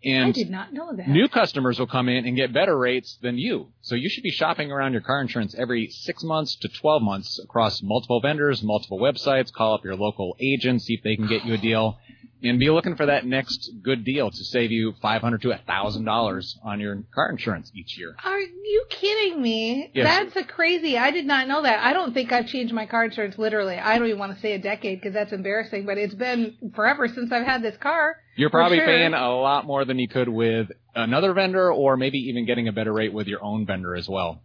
And 0.03 0.29
I 0.29 0.31
did 0.31 0.49
not 0.49 0.73
know 0.73 0.93
that. 0.93 1.07
New 1.07 1.27
customers 1.27 1.79
will 1.79 1.87
come 1.87 2.09
in 2.09 2.25
and 2.25 2.35
get 2.35 2.53
better 2.53 2.77
rates 2.77 3.17
than 3.21 3.37
you. 3.37 3.69
So 3.81 3.95
you 3.95 4.09
should 4.09 4.23
be 4.23 4.31
shopping 4.31 4.71
around 4.71 4.93
your 4.93 5.01
car 5.01 5.21
insurance 5.21 5.55
every 5.57 5.89
six 5.89 6.23
months 6.23 6.55
to 6.57 6.67
12 6.67 7.01
months 7.01 7.39
across 7.43 7.81
multiple 7.81 8.19
vendors, 8.19 8.61
multiple 8.63 8.99
websites. 8.99 9.51
Call 9.51 9.73
up 9.73 9.83
your 9.83 9.95
local 9.95 10.35
agent, 10.39 10.81
see 10.81 10.95
if 10.95 11.03
they 11.03 11.15
can 11.15 11.27
get 11.27 11.45
you 11.45 11.53
a 11.53 11.57
deal 11.57 11.97
and 12.43 12.59
be 12.59 12.69
looking 12.69 12.95
for 12.95 13.05
that 13.05 13.25
next 13.25 13.71
good 13.81 14.03
deal 14.03 14.29
to 14.29 14.43
save 14.43 14.71
you 14.71 14.93
five 15.01 15.21
hundred 15.21 15.41
to 15.43 15.51
a 15.51 15.57
thousand 15.65 16.05
dollars 16.05 16.57
on 16.63 16.79
your 16.79 17.03
car 17.13 17.29
insurance 17.29 17.71
each 17.73 17.97
year. 17.97 18.15
Are 18.23 18.39
you 18.39 18.85
kidding 18.89 19.41
me? 19.41 19.89
Yes. 19.93 20.05
That's 20.05 20.35
a 20.35 20.43
crazy. 20.43 20.97
I 20.97 21.11
did 21.11 21.25
not 21.25 21.47
know 21.47 21.63
that. 21.63 21.83
I 21.83 21.93
don't 21.93 22.13
think 22.13 22.31
I've 22.31 22.47
changed 22.47 22.73
my 22.73 22.85
car 22.85 23.05
insurance 23.05 23.37
literally. 23.37 23.77
I 23.77 23.97
don't 23.97 24.07
even 24.07 24.19
want 24.19 24.35
to 24.35 24.41
say 24.41 24.53
a 24.53 24.59
decade 24.59 24.99
because 24.99 25.13
that's 25.13 25.31
embarrassing, 25.31 25.85
but 25.85 25.97
it's 25.97 26.15
been 26.15 26.55
forever 26.75 27.07
since 27.07 27.31
I've 27.31 27.45
had 27.45 27.61
this 27.61 27.77
car. 27.77 28.17
You're 28.35 28.49
probably 28.49 28.77
sure. 28.77 28.87
paying 28.87 29.13
a 29.13 29.35
lot 29.35 29.65
more 29.65 29.85
than 29.85 29.99
you 29.99 30.07
could 30.07 30.27
with 30.27 30.67
another 30.95 31.33
vendor, 31.33 31.71
or 31.71 31.97
maybe 31.97 32.17
even 32.29 32.45
getting 32.45 32.67
a 32.67 32.71
better 32.71 32.93
rate 32.93 33.13
with 33.13 33.27
your 33.27 33.43
own 33.43 33.65
vendor 33.65 33.95
as 33.95 34.09
well. 34.09 34.41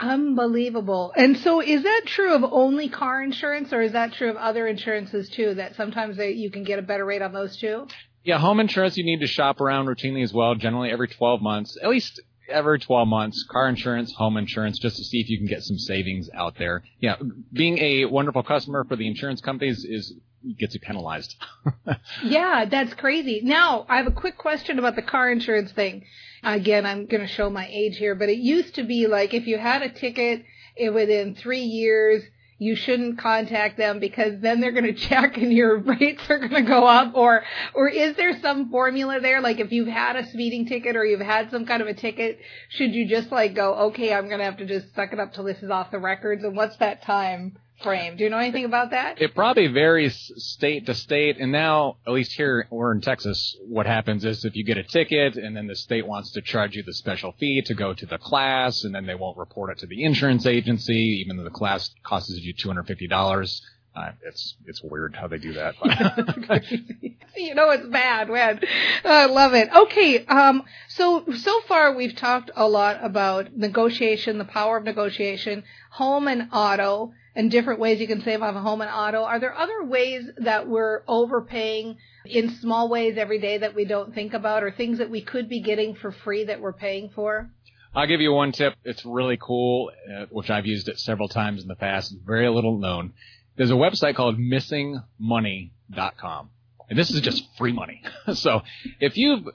Unbelievable. 0.00 1.12
And 1.16 1.36
so 1.38 1.60
is 1.60 1.82
that 1.82 2.02
true 2.06 2.34
of 2.34 2.44
only 2.44 2.88
car 2.88 3.22
insurance 3.22 3.72
or 3.72 3.82
is 3.82 3.92
that 3.92 4.12
true 4.12 4.30
of 4.30 4.36
other 4.36 4.66
insurances 4.66 5.28
too 5.28 5.54
that 5.54 5.74
sometimes 5.74 6.16
they, 6.16 6.32
you 6.32 6.50
can 6.50 6.62
get 6.62 6.78
a 6.78 6.82
better 6.82 7.04
rate 7.04 7.22
on 7.22 7.32
those 7.32 7.56
too? 7.56 7.86
Yeah, 8.22 8.38
home 8.38 8.60
insurance 8.60 8.96
you 8.96 9.04
need 9.04 9.20
to 9.20 9.26
shop 9.26 9.60
around 9.60 9.86
routinely 9.86 10.22
as 10.22 10.32
well, 10.32 10.54
generally 10.54 10.90
every 10.90 11.08
12 11.08 11.40
months, 11.40 11.76
at 11.82 11.88
least 11.88 12.20
every 12.48 12.78
12 12.78 13.08
months, 13.08 13.44
car 13.50 13.68
insurance, 13.68 14.12
home 14.16 14.36
insurance, 14.36 14.78
just 14.78 14.96
to 14.96 15.04
see 15.04 15.20
if 15.20 15.28
you 15.28 15.38
can 15.38 15.46
get 15.46 15.62
some 15.62 15.78
savings 15.78 16.28
out 16.34 16.56
there. 16.58 16.82
Yeah, 17.00 17.16
being 17.52 17.78
a 17.78 18.04
wonderful 18.06 18.42
customer 18.42 18.84
for 18.84 18.96
the 18.96 19.06
insurance 19.06 19.40
companies 19.40 19.84
is 19.88 20.14
gets 20.58 20.74
you 20.74 20.80
penalized. 20.80 21.36
yeah, 22.24 22.64
that's 22.64 22.94
crazy. 22.94 23.40
Now, 23.42 23.86
I 23.88 23.96
have 23.96 24.06
a 24.06 24.12
quick 24.12 24.38
question 24.38 24.78
about 24.78 24.96
the 24.96 25.02
car 25.02 25.30
insurance 25.30 25.72
thing. 25.72 26.04
Again, 26.42 26.86
I'm 26.86 27.06
going 27.06 27.26
to 27.26 27.32
show 27.32 27.50
my 27.50 27.68
age 27.70 27.96
here, 27.96 28.14
but 28.14 28.28
it 28.28 28.38
used 28.38 28.76
to 28.76 28.84
be 28.84 29.06
like 29.06 29.34
if 29.34 29.46
you 29.46 29.58
had 29.58 29.82
a 29.82 29.88
ticket 29.88 30.44
within 30.92 31.34
three 31.34 31.62
years, 31.62 32.22
you 32.60 32.74
shouldn't 32.74 33.18
contact 33.18 33.76
them 33.76 34.00
because 34.00 34.40
then 34.40 34.60
they're 34.60 34.72
going 34.72 34.84
to 34.94 34.94
check 34.94 35.36
and 35.36 35.52
your 35.52 35.78
rates 35.78 36.28
are 36.28 36.38
going 36.38 36.50
to 36.50 36.62
go 36.62 36.86
up 36.86 37.14
or 37.14 37.42
or 37.74 37.88
is 37.88 38.16
there 38.16 38.38
some 38.40 38.70
formula 38.70 39.20
there 39.20 39.40
like 39.40 39.60
if 39.60 39.72
you've 39.72 39.88
had 39.88 40.16
a 40.16 40.26
speeding 40.26 40.66
ticket 40.66 40.96
or 40.96 41.04
you've 41.04 41.20
had 41.20 41.50
some 41.50 41.66
kind 41.66 41.80
of 41.80 41.88
a 41.88 41.94
ticket 41.94 42.38
should 42.68 42.92
you 42.92 43.08
just 43.08 43.30
like 43.30 43.54
go 43.54 43.74
okay 43.74 44.12
I'm 44.12 44.26
going 44.26 44.38
to 44.38 44.44
have 44.44 44.58
to 44.58 44.66
just 44.66 44.94
suck 44.94 45.12
it 45.12 45.20
up 45.20 45.32
till 45.32 45.44
this 45.44 45.62
is 45.62 45.70
off 45.70 45.90
the 45.90 45.98
records 45.98 46.44
and 46.44 46.56
what's 46.56 46.76
that 46.78 47.02
time 47.02 47.56
frame. 47.82 48.16
Do 48.16 48.24
you 48.24 48.30
know 48.30 48.38
anything 48.38 48.64
about 48.64 48.90
that? 48.90 49.20
It 49.20 49.34
probably 49.34 49.68
varies 49.68 50.32
state 50.36 50.86
to 50.86 50.94
state, 50.94 51.38
and 51.38 51.52
now, 51.52 51.96
at 52.06 52.12
least 52.12 52.32
here, 52.32 52.66
we're 52.70 52.92
in 52.92 53.00
Texas, 53.00 53.56
what 53.66 53.86
happens 53.86 54.24
is 54.24 54.44
if 54.44 54.56
you 54.56 54.64
get 54.64 54.78
a 54.78 54.82
ticket 54.82 55.36
and 55.36 55.56
then 55.56 55.66
the 55.66 55.76
state 55.76 56.06
wants 56.06 56.32
to 56.32 56.42
charge 56.42 56.74
you 56.74 56.82
the 56.82 56.94
special 56.94 57.32
fee 57.38 57.62
to 57.66 57.74
go 57.74 57.94
to 57.94 58.06
the 58.06 58.18
class, 58.18 58.84
and 58.84 58.94
then 58.94 59.06
they 59.06 59.14
won't 59.14 59.36
report 59.36 59.70
it 59.70 59.78
to 59.78 59.86
the 59.86 60.04
insurance 60.04 60.46
agency, 60.46 61.22
even 61.24 61.36
though 61.36 61.44
the 61.44 61.50
class 61.50 61.90
costs 62.04 62.30
you 62.40 62.54
$250. 62.54 63.60
Uh, 63.94 64.12
it's 64.24 64.54
it's 64.66 64.82
weird 64.82 65.16
how 65.16 65.26
they 65.26 65.38
do 65.38 65.54
that. 65.54 65.74
you 67.36 67.54
know 67.54 67.70
it's 67.70 67.86
bad, 67.86 68.28
man. 68.28 68.60
I 69.04 69.26
love 69.26 69.54
it. 69.54 69.68
Okay, 69.74 70.24
um, 70.26 70.62
so 70.88 71.24
so 71.36 71.60
far 71.62 71.94
we've 71.94 72.14
talked 72.14 72.50
a 72.54 72.68
lot 72.68 72.98
about 73.02 73.56
negotiation, 73.56 74.38
the 74.38 74.44
power 74.44 74.76
of 74.76 74.84
negotiation, 74.84 75.64
home 75.90 76.28
and 76.28 76.48
auto, 76.52 77.12
and 77.34 77.50
different 77.50 77.80
ways 77.80 78.00
you 78.00 78.06
can 78.06 78.22
save 78.22 78.42
on 78.42 78.56
a 78.56 78.60
home 78.60 78.82
and 78.82 78.90
auto. 78.90 79.24
Are 79.24 79.40
there 79.40 79.56
other 79.56 79.84
ways 79.84 80.28
that 80.38 80.68
we're 80.68 81.02
overpaying 81.08 81.96
in 82.24 82.56
small 82.56 82.88
ways 82.88 83.16
every 83.16 83.40
day 83.40 83.58
that 83.58 83.74
we 83.74 83.84
don't 83.84 84.14
think 84.14 84.32
about, 84.32 84.62
or 84.62 84.70
things 84.70 84.98
that 84.98 85.10
we 85.10 85.22
could 85.22 85.48
be 85.48 85.60
getting 85.60 85.96
for 85.96 86.12
free 86.12 86.44
that 86.44 86.60
we're 86.60 86.72
paying 86.72 87.10
for? 87.14 87.50
I'll 87.94 88.06
give 88.06 88.20
you 88.20 88.32
one 88.32 88.52
tip. 88.52 88.74
It's 88.84 89.04
really 89.04 89.38
cool, 89.40 89.90
uh, 90.14 90.26
which 90.30 90.50
I've 90.50 90.66
used 90.66 90.88
it 90.88 91.00
several 91.00 91.28
times 91.28 91.62
in 91.62 91.68
the 91.68 91.74
past. 91.74 92.14
Very 92.24 92.48
little 92.48 92.78
known 92.78 93.14
there's 93.58 93.70
a 93.70 93.74
website 93.74 94.14
called 94.14 94.38
missingmoney.com. 94.38 96.50
And 96.88 96.98
this 96.98 97.10
is 97.10 97.20
just 97.20 97.46
free 97.58 97.72
money. 97.72 98.02
so 98.32 98.62
if 99.00 99.18
you've 99.18 99.46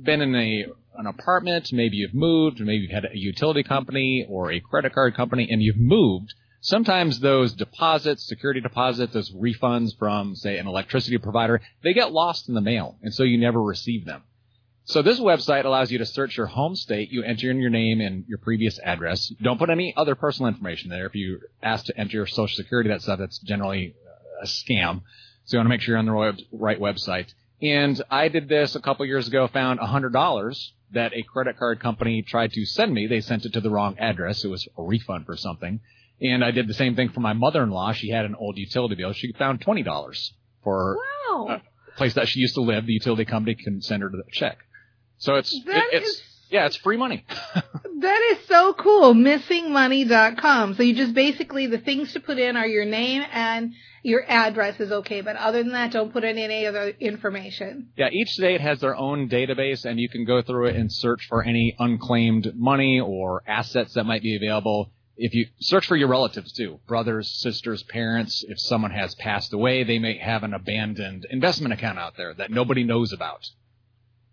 been 0.00 0.20
in 0.20 0.36
a 0.36 0.66
an 0.96 1.06
apartment, 1.06 1.72
maybe 1.72 1.96
you've 1.96 2.14
moved, 2.14 2.60
maybe 2.60 2.82
you've 2.82 2.90
had 2.90 3.04
a 3.04 3.16
utility 3.16 3.62
company 3.62 4.26
or 4.28 4.50
a 4.50 4.60
credit 4.60 4.92
card 4.92 5.14
company 5.14 5.48
and 5.50 5.62
you've 5.62 5.76
moved, 5.76 6.34
sometimes 6.60 7.20
those 7.20 7.54
deposits, 7.54 8.26
security 8.26 8.60
deposits, 8.60 9.12
those 9.12 9.30
refunds 9.30 9.96
from 9.96 10.34
say 10.34 10.58
an 10.58 10.66
electricity 10.66 11.18
provider, 11.18 11.60
they 11.84 11.92
get 11.92 12.12
lost 12.12 12.48
in 12.48 12.54
the 12.54 12.60
mail 12.60 12.96
and 13.00 13.14
so 13.14 13.22
you 13.22 13.38
never 13.38 13.62
receive 13.62 14.04
them. 14.04 14.22
So 14.88 15.02
this 15.02 15.20
website 15.20 15.66
allows 15.66 15.92
you 15.92 15.98
to 15.98 16.06
search 16.06 16.38
your 16.38 16.46
home 16.46 16.74
state. 16.74 17.12
You 17.12 17.22
enter 17.22 17.50
in 17.50 17.60
your 17.60 17.68
name 17.68 18.00
and 18.00 18.24
your 18.26 18.38
previous 18.38 18.78
address. 18.78 19.28
Don't 19.42 19.58
put 19.58 19.68
any 19.68 19.92
other 19.94 20.14
personal 20.14 20.48
information 20.48 20.88
there. 20.88 21.04
If 21.04 21.14
you 21.14 21.40
ask 21.62 21.84
to 21.86 22.00
enter 22.00 22.16
your 22.16 22.26
social 22.26 22.56
security, 22.56 22.88
that 22.88 23.02
stuff, 23.02 23.18
that's 23.18 23.38
generally 23.40 23.94
uh, 24.06 24.44
a 24.44 24.46
scam. 24.46 25.02
So 25.44 25.56
you 25.56 25.58
want 25.58 25.66
to 25.66 25.68
make 25.68 25.82
sure 25.82 25.92
you're 25.92 25.98
on 25.98 26.06
the 26.06 26.42
right 26.52 26.80
website. 26.80 27.26
And 27.60 28.02
I 28.10 28.28
did 28.28 28.48
this 28.48 28.76
a 28.76 28.80
couple 28.80 29.04
years 29.04 29.28
ago, 29.28 29.46
found 29.48 29.78
$100 29.78 30.68
that 30.92 31.12
a 31.12 31.22
credit 31.22 31.58
card 31.58 31.80
company 31.80 32.22
tried 32.22 32.54
to 32.54 32.64
send 32.64 32.94
me. 32.94 33.06
They 33.06 33.20
sent 33.20 33.44
it 33.44 33.52
to 33.52 33.60
the 33.60 33.68
wrong 33.68 33.98
address. 33.98 34.42
It 34.42 34.48
was 34.48 34.66
a 34.78 34.82
refund 34.82 35.26
for 35.26 35.36
something. 35.36 35.80
And 36.22 36.42
I 36.42 36.50
did 36.50 36.66
the 36.66 36.72
same 36.72 36.96
thing 36.96 37.10
for 37.10 37.20
my 37.20 37.34
mother-in-law. 37.34 37.92
She 37.92 38.08
had 38.08 38.24
an 38.24 38.34
old 38.34 38.56
utility 38.56 38.94
bill. 38.94 39.12
She 39.12 39.32
found 39.32 39.60
$20 39.60 40.30
for 40.64 40.96
wow. 41.30 41.60
a 41.60 41.96
place 41.98 42.14
that 42.14 42.26
she 42.28 42.40
used 42.40 42.54
to 42.54 42.62
live. 42.62 42.86
The 42.86 42.94
utility 42.94 43.26
company 43.26 43.54
can 43.54 43.82
send 43.82 44.02
her 44.02 44.08
the 44.08 44.22
check. 44.32 44.56
So 45.18 45.34
it's 45.34 45.52
it, 45.54 45.62
it's 45.66 46.08
is, 46.08 46.22
yeah, 46.50 46.66
it's 46.66 46.76
free 46.76 46.96
money. 46.96 47.24
that 48.00 48.20
is 48.32 48.46
so 48.46 48.72
cool. 48.74 49.14
Missingmoney.com. 49.14 50.74
So 50.74 50.82
you 50.82 50.94
just 50.94 51.14
basically 51.14 51.66
the 51.66 51.78
things 51.78 52.12
to 52.14 52.20
put 52.20 52.38
in 52.38 52.56
are 52.56 52.66
your 52.66 52.84
name 52.84 53.22
and 53.30 53.74
your 54.02 54.24
address 54.28 54.78
is 54.80 54.92
okay, 54.92 55.20
but 55.20 55.36
other 55.36 55.62
than 55.62 55.72
that, 55.72 55.92
don't 55.92 56.12
put 56.12 56.24
in 56.24 56.38
any 56.38 56.66
other 56.66 56.92
information. 57.00 57.88
Yeah, 57.96 58.08
each 58.10 58.30
state 58.30 58.60
has 58.60 58.80
their 58.80 58.96
own 58.96 59.28
database, 59.28 59.84
and 59.84 59.98
you 59.98 60.08
can 60.08 60.24
go 60.24 60.40
through 60.40 60.68
it 60.68 60.76
and 60.76 60.90
search 60.90 61.26
for 61.28 61.42
any 61.42 61.74
unclaimed 61.78 62.52
money 62.54 63.00
or 63.00 63.42
assets 63.46 63.94
that 63.94 64.04
might 64.04 64.22
be 64.22 64.36
available. 64.36 64.92
If 65.16 65.34
you 65.34 65.46
search 65.60 65.86
for 65.86 65.96
your 65.96 66.08
relatives 66.08 66.52
too, 66.52 66.78
brothers, 66.86 67.28
sisters, 67.28 67.82
parents, 67.82 68.44
if 68.46 68.60
someone 68.60 68.92
has 68.92 69.16
passed 69.16 69.52
away, 69.52 69.82
they 69.82 69.98
may 69.98 70.16
have 70.18 70.44
an 70.44 70.54
abandoned 70.54 71.26
investment 71.28 71.74
account 71.74 71.98
out 71.98 72.16
there 72.16 72.32
that 72.34 72.52
nobody 72.52 72.84
knows 72.84 73.12
about. 73.12 73.50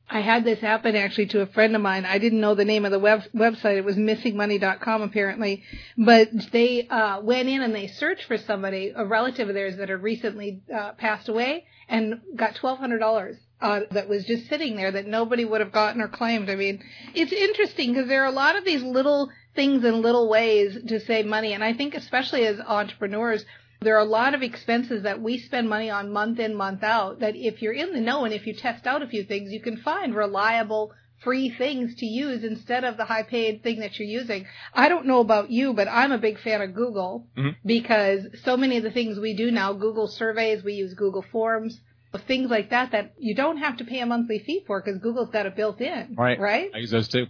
I 0.10 0.22
had 0.22 0.44
this 0.44 0.60
happen 0.60 0.96
actually 0.96 1.28
to 1.28 1.42
a 1.42 1.48
friend 1.48 1.76
of 1.76 1.82
mine. 1.82 2.06
I 2.06 2.20
didn't 2.20 2.40
know 2.40 2.54
the 2.54 2.66
name 2.66 2.86
of 2.86 2.92
the 2.92 3.00
web- 3.00 3.32
website. 3.34 3.78
It 3.78 3.86
was 3.86 3.96
missingmoney.com 3.96 5.02
apparently. 5.02 5.64
But 5.98 6.30
they 6.52 6.88
uh, 6.88 7.22
went 7.22 7.50
in 7.50 7.62
and 7.62 7.74
they 7.74 7.88
searched 7.88 8.26
for 8.26 8.38
somebody, 8.38 8.94
a 8.96 9.06
relative 9.06 9.50
of 9.50 9.56
theirs 9.56 9.78
that 9.78 9.90
had 9.90 10.04
recently 10.04 10.62
uh, 10.74 10.92
passed 10.94 11.28
away, 11.28 11.66
and 11.90 12.22
got 12.36 12.56
$1,200 12.56 13.38
uh, 13.62 13.80
that 13.92 14.08
was 14.08 14.26
just 14.26 14.48
sitting 14.48 14.76
there 14.76 14.92
that 14.92 15.08
nobody 15.08 15.44
would 15.44 15.62
have 15.62 15.72
gotten 15.72 16.02
or 16.02 16.08
claimed. 16.08 16.50
I 16.50 16.56
mean, 16.56 16.84
it's 17.14 17.32
interesting 17.32 17.94
because 17.94 18.08
there 18.08 18.24
are 18.24 18.28
a 18.28 18.32
lot 18.32 18.56
of 18.56 18.66
these 18.66 18.84
little 18.84 19.32
things 19.56 19.84
and 19.84 20.02
little 20.02 20.30
ways 20.30 20.78
to 20.88 21.00
save 21.00 21.26
money. 21.26 21.54
And 21.54 21.64
I 21.64 21.74
think 21.74 21.96
especially 21.96 22.46
as 22.46 22.60
entrepreneurs, 22.60 23.46
there 23.86 23.96
are 23.96 24.06
a 24.06 24.10
lot 24.10 24.34
of 24.34 24.42
expenses 24.42 25.04
that 25.04 25.22
we 25.22 25.38
spend 25.38 25.70
money 25.70 25.90
on 25.90 26.12
month 26.12 26.40
in, 26.40 26.56
month 26.56 26.84
out 26.84 27.20
that 27.20 27.36
if 27.36 27.62
you're 27.62 27.74
in 27.74 27.94
the 27.94 28.02
know 28.02 28.26
and 28.26 28.34
if 28.34 28.48
you 28.48 28.54
test 28.54 28.88
out 28.88 29.04
a 29.04 29.08
few 29.08 29.24
things, 29.24 29.52
you 29.52 29.62
can 29.62 29.78
find 29.78 30.16
reliable 30.16 30.92
free 31.24 31.50
things 31.50 31.96
to 31.96 32.06
use 32.06 32.44
instead 32.44 32.84
of 32.84 32.98
the 32.98 33.06
high 33.06 33.24
paid 33.24 33.64
thing 33.64 33.80
that 33.80 33.98
you're 33.98 34.08
using. 34.08 34.46
I 34.74 34.90
don't 34.90 35.06
know 35.06 35.20
about 35.20 35.50
you, 35.50 35.74
but 35.74 35.88
I'm 35.88 36.12
a 36.12 36.18
big 36.18 36.40
fan 36.40 36.62
of 36.62 36.74
Google 36.74 37.28
mm-hmm. 37.38 37.50
because 37.66 38.28
so 38.44 38.58
many 38.58 38.78
of 38.78 38.84
the 38.84 38.92
things 38.92 39.20
we 39.20 39.36
do 39.36 39.52
now, 39.52 39.74
Google 39.74 40.08
surveys, 40.08 40.64
we 40.64 40.74
use 40.74 40.94
Google 40.94 41.26
Forms, 41.32 41.80
things 42.28 42.50
like 42.50 42.70
that 42.70 42.92
that 42.92 43.14
you 43.18 43.36
don't 43.36 43.58
have 43.58 43.78
to 43.78 43.86
pay 43.86 44.00
a 44.00 44.06
monthly 44.06 44.40
fee 44.40 44.64
for 44.66 44.82
because 44.82 45.00
Google's 45.02 45.30
got 45.30 45.46
it 45.46 45.56
built 45.56 45.82
in. 45.82 46.16
Right. 46.18 46.40
Right? 46.40 46.72
I 46.74 46.80
use 46.80 46.92
those 46.92 47.08
too. 47.08 47.28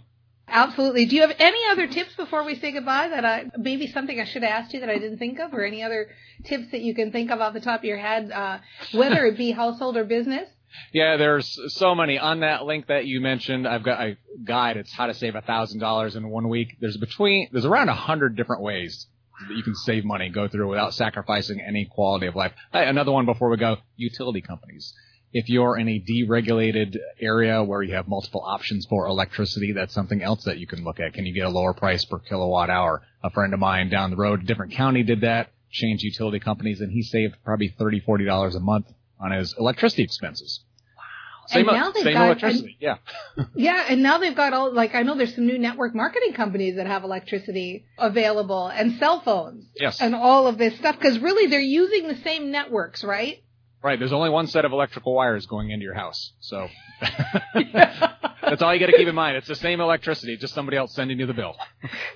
Absolutely. 0.48 1.06
Do 1.06 1.16
you 1.16 1.22
have 1.22 1.34
any 1.38 1.58
other 1.70 1.86
tips 1.88 2.14
before 2.14 2.44
we 2.44 2.58
say 2.58 2.72
goodbye 2.72 3.08
that 3.08 3.24
I 3.24 3.46
maybe 3.58 3.88
something 3.88 4.20
I 4.20 4.24
should 4.24 4.42
have 4.42 4.64
asked 4.64 4.74
you 4.74 4.80
that 4.80 4.88
I 4.88 4.98
didn't 4.98 5.18
think 5.18 5.40
of, 5.40 5.52
or 5.52 5.64
any 5.64 5.82
other 5.82 6.08
tips 6.44 6.70
that 6.70 6.82
you 6.82 6.94
can 6.94 7.10
think 7.10 7.30
of 7.30 7.40
off 7.40 7.52
the 7.52 7.60
top 7.60 7.80
of 7.80 7.84
your 7.84 7.98
head, 7.98 8.30
uh, 8.30 8.58
whether 8.92 9.26
it 9.26 9.36
be 9.36 9.50
household 9.50 9.96
or 9.96 10.04
business? 10.04 10.48
Yeah, 10.92 11.16
there's 11.16 11.58
so 11.68 11.94
many 11.94 12.18
on 12.18 12.40
that 12.40 12.64
link 12.64 12.86
that 12.88 13.06
you 13.06 13.20
mentioned. 13.20 13.66
I've 13.66 13.82
got 13.82 14.00
a 14.00 14.16
guide. 14.44 14.76
It's 14.76 14.92
how 14.92 15.06
to 15.06 15.14
save 15.14 15.34
a 15.34 15.40
thousand 15.40 15.80
dollars 15.80 16.16
in 16.16 16.28
one 16.28 16.48
week. 16.48 16.76
There's 16.80 16.96
between 16.96 17.48
there's 17.50 17.64
around 17.64 17.88
a 17.88 17.94
hundred 17.94 18.36
different 18.36 18.62
ways 18.62 19.06
that 19.48 19.56
you 19.56 19.62
can 19.62 19.74
save 19.74 20.04
money, 20.04 20.28
go 20.28 20.48
through 20.48 20.68
without 20.68 20.94
sacrificing 20.94 21.60
any 21.60 21.86
quality 21.86 22.26
of 22.26 22.36
life. 22.36 22.52
Hey, 22.72 22.86
another 22.88 23.12
one 23.12 23.26
before 23.26 23.50
we 23.50 23.56
go: 23.56 23.78
utility 23.96 24.42
companies 24.42 24.94
if 25.36 25.50
you're 25.50 25.76
in 25.76 25.86
a 25.86 26.00
deregulated 26.00 26.96
area 27.20 27.62
where 27.62 27.82
you 27.82 27.92
have 27.92 28.08
multiple 28.08 28.42
options 28.42 28.86
for 28.86 29.06
electricity, 29.06 29.72
that's 29.72 29.92
something 29.92 30.22
else 30.22 30.44
that 30.44 30.56
you 30.56 30.66
can 30.66 30.82
look 30.82 30.98
at. 30.98 31.12
Can 31.12 31.26
you 31.26 31.34
get 31.34 31.44
a 31.44 31.50
lower 31.50 31.74
price 31.74 32.06
per 32.06 32.18
kilowatt 32.18 32.70
hour? 32.70 33.02
A 33.22 33.28
friend 33.28 33.52
of 33.52 33.60
mine 33.60 33.90
down 33.90 34.08
the 34.08 34.16
road, 34.16 34.40
a 34.40 34.46
different 34.46 34.72
county 34.72 35.02
did 35.02 35.20
that, 35.20 35.50
changed 35.70 36.02
utility 36.02 36.40
companies, 36.40 36.80
and 36.80 36.90
he 36.90 37.02
saved 37.02 37.34
probably 37.44 37.68
thirty, 37.68 38.00
forty 38.00 38.24
dollars 38.24 38.54
$40 38.54 38.56
a 38.56 38.60
month 38.60 38.86
on 39.20 39.30
his 39.30 39.54
electricity 39.58 40.04
expenses. 40.04 40.60
Wow. 40.96 41.02
Same, 41.48 41.68
and 41.68 41.76
now 41.76 41.90
they've 41.90 42.14
got, 42.14 42.24
electricity, 42.24 42.78
and, 42.80 42.98
yeah. 43.36 43.44
yeah, 43.54 43.84
and 43.90 44.02
now 44.02 44.16
they've 44.16 44.34
got 44.34 44.54
all, 44.54 44.72
like, 44.72 44.94
I 44.94 45.02
know 45.02 45.18
there's 45.18 45.34
some 45.34 45.46
new 45.46 45.58
network 45.58 45.94
marketing 45.94 46.32
companies 46.32 46.76
that 46.76 46.86
have 46.86 47.04
electricity 47.04 47.84
available 47.98 48.68
and 48.68 48.98
cell 48.98 49.20
phones. 49.20 49.66
Yes. 49.74 50.00
And 50.00 50.14
all 50.14 50.46
of 50.46 50.56
this 50.56 50.78
stuff, 50.78 50.96
because 50.98 51.18
really 51.18 51.50
they're 51.50 51.60
using 51.60 52.08
the 52.08 52.16
same 52.24 52.50
networks, 52.50 53.04
right? 53.04 53.42
Right. 53.86 53.98
There's 54.00 54.12
only 54.12 54.30
one 54.30 54.48
set 54.48 54.64
of 54.64 54.72
electrical 54.72 55.14
wires 55.14 55.46
going 55.46 55.70
into 55.70 55.84
your 55.84 55.94
house. 55.94 56.32
So 56.40 56.66
that's 57.54 58.60
all 58.60 58.74
you 58.74 58.80
got 58.80 58.86
to 58.86 58.96
keep 58.96 59.06
in 59.06 59.14
mind. 59.14 59.36
It's 59.36 59.46
the 59.46 59.54
same 59.54 59.80
electricity, 59.80 60.36
just 60.36 60.54
somebody 60.54 60.76
else 60.76 60.92
sending 60.92 61.20
you 61.20 61.26
the 61.26 61.34
bill. 61.34 61.54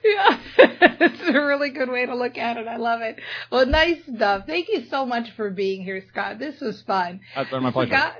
yeah. 0.04 0.40
it's 0.58 1.28
a 1.28 1.32
really 1.32 1.70
good 1.70 1.88
way 1.88 2.06
to 2.06 2.16
look 2.16 2.36
at 2.36 2.56
it. 2.56 2.66
I 2.66 2.76
love 2.76 3.02
it. 3.02 3.20
Well, 3.52 3.66
nice 3.66 3.98
stuff. 4.12 4.46
Thank 4.48 4.68
you 4.68 4.86
so 4.90 5.06
much 5.06 5.30
for 5.36 5.48
being 5.48 5.84
here, 5.84 6.02
Scott. 6.08 6.40
This 6.40 6.60
was 6.60 6.82
fun. 6.82 7.20
That's 7.36 7.50
been 7.50 7.62
my 7.62 7.70
pleasure. 7.70 7.94
Scott, 7.94 8.16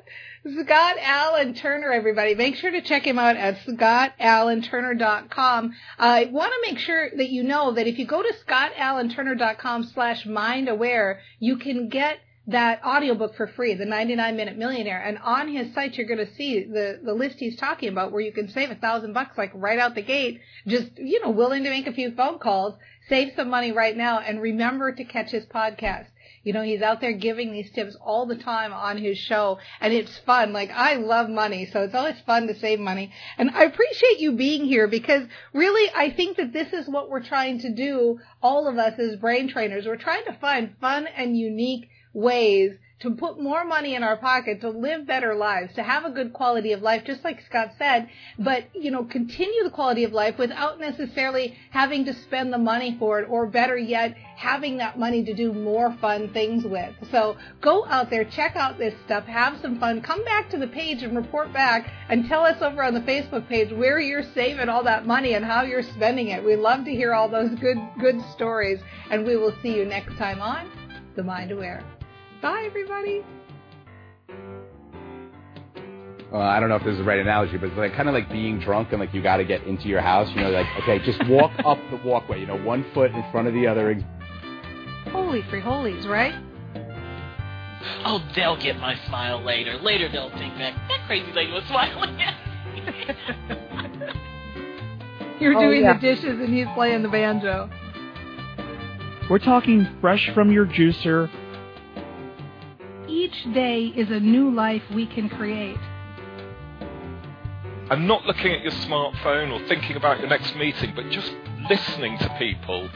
Scott 0.63 0.97
Alan 1.01 1.55
Turner, 1.55 1.91
everybody. 1.91 2.37
Make 2.37 2.55
sure 2.55 2.71
to 2.71 2.83
check 2.83 3.05
him 3.05 3.19
out 3.19 3.37
at 3.37 3.57
scottalanturner.com. 3.67 5.75
I 5.99 6.27
want 6.27 6.53
to 6.53 6.61
make 6.71 6.79
sure 6.79 7.11
that 7.17 7.31
you 7.31 7.43
know 7.43 7.73
that 7.73 7.89
if 7.89 7.99
you 7.99 8.07
go 8.07 8.23
to 8.23 8.33
scottalanturner.com 8.47 9.91
slash 9.93 10.25
mindaware, 10.25 11.19
you 11.41 11.57
can 11.57 11.89
get 11.89 12.21
that 12.51 12.83
audiobook 12.85 13.35
for 13.37 13.47
free, 13.47 13.75
The 13.75 13.85
99 13.85 14.37
Minute 14.37 14.57
Millionaire. 14.57 15.03
And 15.03 15.19
on 15.19 15.49
his 15.49 15.73
site, 15.75 15.97
you're 15.97 16.07
going 16.07 16.25
to 16.25 16.35
see 16.35 16.65
the, 16.65 17.01
the 17.03 17.15
list 17.15 17.39
he's 17.39 17.57
talking 17.57 17.89
about 17.89 18.13
where 18.13 18.21
you 18.21 18.33
can 18.33 18.49
save 18.49 18.71
a 18.71 18.75
thousand 18.75 19.13
bucks 19.13 19.37
like 19.37 19.53
right 19.55 19.79
out 19.79 19.95
the 19.95 20.03
gate. 20.03 20.41
Just, 20.67 20.99
you 20.99 21.21
know, 21.21 21.31
willing 21.31 21.65
to 21.65 21.71
make 21.71 21.87
a 21.87 21.93
few 21.93 22.13
phone 22.13 22.39
calls, 22.39 22.75
save 23.09 23.33
some 23.37 23.51
money 23.51 23.73
right 23.73 23.97
now 23.97 24.21
and 24.21 24.41
remember 24.41 24.93
to 24.93 25.05
catch 25.05 25.31
his 25.31 25.47
podcast. 25.47 26.07
You 26.43 26.55
know, 26.55 26.63
he's 26.63 26.81
out 26.81 27.03
there 27.03 27.13
giving 27.13 27.53
these 27.53 27.71
tips 27.71 27.97
all 28.01 28.25
the 28.25 28.37
time 28.37 28.73
on 28.73 28.97
his 28.97 29.19
show 29.19 29.59
and 29.81 29.93
it's 29.93 30.17
fun. 30.19 30.55
Like 30.55 30.71
I 30.71 30.95
love 30.95 31.29
money, 31.29 31.67
so 31.67 31.83
it's 31.83 31.95
always 31.95 32.19
fun 32.21 32.47
to 32.47 32.59
save 32.59 32.81
money. 32.81 33.13
And 33.37 33.51
I 33.51 33.65
appreciate 33.65 34.21
you 34.21 34.33
being 34.33 34.65
here 34.65 34.89
because 34.89 35.29
really 35.53 35.93
I 35.95 36.11
think 36.11 36.39
that 36.39 36.55
this 36.55 36.73
is 36.73 36.89
what 36.89 37.11
we're 37.11 37.23
trying 37.23 37.59
to 37.61 37.75
do, 37.75 38.21
all 38.43 38.69
of 38.69 38.79
us 38.79 38.99
as 38.99 39.17
brain 39.17 39.49
trainers. 39.49 39.87
We're 39.87 39.97
trying 39.97 40.25
to 40.27 40.39
find 40.41 40.77
fun 40.81 41.07
and 41.07 41.37
unique 41.37 41.91
ways 42.13 42.73
to 43.01 43.11
put 43.13 43.41
more 43.41 43.65
money 43.65 43.95
in 43.95 44.03
our 44.03 44.17
pocket, 44.17 44.61
to 44.61 44.69
live 44.69 45.07
better 45.07 45.35
lives, 45.35 45.75
to 45.75 45.83
have 45.83 46.05
a 46.05 46.11
good 46.11 46.33
quality 46.35 46.73
of 46.73 46.83
life, 46.83 47.03
just 47.05 47.25
like 47.25 47.41
Scott 47.47 47.73
said, 47.79 48.09
but, 48.39 48.65
you 48.75 48.91
know, 48.91 49.05
continue 49.05 49.65
the 49.65 49.71
quality 49.71 50.05
of 50.05 50.13
life 50.13 50.37
without 50.39 50.79
necessarily 50.79 51.57
having 51.71 52.05
to 52.05 52.13
spend 52.13 52.53
the 52.53 52.59
money 52.59 52.97
for 52.99 53.19
it, 53.19 53.27
or 53.31 53.47
better 53.47 53.79
yet, 53.79 54.15
having 54.37 54.77
that 54.77 54.99
money 54.99 55.25
to 55.25 55.33
do 55.33 55.53
more 55.53 55.97
fun 56.01 56.31
things 56.35 56.65
with. 56.65 56.95
So 57.11 57.37
go 57.63 57.87
out 57.87 58.11
there, 58.11 58.25
check 58.25 58.55
out 58.55 58.79
this 58.79 58.95
stuff, 59.07 59.25
have 59.25 59.59
some 59.63 59.81
fun, 59.81 60.03
come 60.03 60.23
back 60.25 60.51
to 60.51 60.59
the 60.59 60.69
page 60.69 61.03
and 61.03 61.17
report 61.17 61.53
back 61.55 61.91
and 62.11 62.29
tell 62.29 62.45
us 62.45 62.61
over 62.61 62.83
on 62.83 62.93
the 62.93 63.01
Facebook 63.01 63.49
page 63.49 63.73
where 63.73 63.99
you're 63.99 64.25
saving 64.35 64.69
all 64.69 64.85
that 64.85 65.07
money 65.07 65.35
and 65.35 65.45
how 65.45 65.63
you're 65.63 65.83
spending 65.83 66.29
it. 66.29 66.45
We 66.45 66.55
love 66.55 66.85
to 66.85 66.91
hear 66.91 67.15
all 67.15 67.31
those 67.31 67.55
good, 67.61 67.79
good 67.99 68.21
stories 68.33 68.81
and 69.11 69.25
we 69.25 69.37
will 69.37 69.55
see 69.63 69.75
you 69.75 69.87
next 69.87 70.17
time 70.17 70.43
on 70.43 70.71
The 71.17 71.23
Mind 71.23 71.51
Aware. 71.51 71.83
Bye, 72.43 72.65
everybody. 72.67 73.23
Well, 76.33 76.41
I 76.43 76.61
don't 76.61 76.69
know 76.69 76.77
if 76.77 76.85
this 76.85 76.93
is 76.93 76.99
the 76.99 77.05
right 77.05 77.19
analogy, 77.19 77.57
but 77.57 77.67
it's 77.71 77.77
like 77.77 77.93
kind 77.95 78.09
of 78.09 78.15
like 78.15 78.31
being 78.31 78.61
drunk 78.61 78.89
and 78.93 79.01
like 79.01 79.13
you 79.13 79.21
got 79.23 79.39
to 79.39 79.45
get 79.45 79.65
into 79.65 79.89
your 79.89 80.01
house. 80.01 80.29
You 80.31 80.43
know, 80.43 80.51
like 80.51 80.67
okay, 80.83 80.99
just 81.05 81.19
walk 81.29 81.51
up 81.65 81.79
the 81.91 81.97
walkway. 82.07 82.41
You 82.41 82.47
know, 82.47 82.57
one 82.59 82.85
foot 82.95 83.11
in 83.11 83.25
front 83.33 83.49
of 83.49 83.55
the 83.55 83.67
other. 83.67 83.95
Holy 85.11 85.43
free 85.43 85.61
holies, 85.61 86.07
right? 86.07 86.35
Oh, 88.05 88.23
they'll 88.37 88.57
get 88.61 88.79
my 88.79 88.95
smile 89.09 89.43
later. 89.43 89.77
Later 89.79 90.09
they'll 90.11 90.31
think 90.31 90.57
that 90.59 90.75
that 90.89 91.01
crazy 91.07 91.33
lady 91.33 91.51
was 91.53 91.65
smiling 91.65 92.21
at 92.23 92.35
me. 92.75 92.83
You're 95.41 95.57
Oh, 95.57 95.61
doing 95.63 95.83
yeah. 95.83 95.95
the 95.95 96.01
dishes 96.01 96.39
and 96.39 96.53
he's 96.55 96.67
playing 96.75 97.03
the 97.03 97.09
banjo. 97.09 97.69
We're 99.29 99.39
talking 99.39 99.87
fresh 100.01 100.31
from 100.35 100.53
your 100.53 100.67
juicer. 100.67 101.31
Each 103.31 103.55
day 103.55 103.85
is 103.85 104.11
a 104.11 104.19
new 104.19 104.51
life 104.51 104.83
we 104.93 105.07
can 105.07 105.29
create. 105.29 105.79
and 107.91 108.07
not 108.07 108.25
looking 108.25 108.53
at 108.53 108.63
your 108.63 108.73
smartphone 108.73 109.51
or 109.53 109.67
thinking 109.67 109.97
about 109.97 110.21
your 110.21 110.29
next 110.29 110.55
meeting, 110.57 110.93
but 110.95 111.11
just 111.11 111.33
listening 111.69 112.17
to 112.19 112.29
people. 112.39 112.89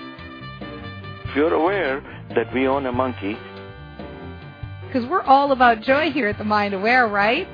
If 1.25 1.35
you're 1.35 1.53
aware 1.53 2.01
that 2.35 2.53
we 2.55 2.67
own 2.69 2.87
a 2.87 2.93
monkey, 2.93 3.37
Because 4.87 5.05
we're 5.09 5.23
all 5.23 5.51
about 5.51 5.81
joy 5.83 6.13
here 6.13 6.29
at 6.29 6.39
the 6.39 6.45
Mind 6.45 6.75
Aware, 6.75 7.09
right? 7.09 7.49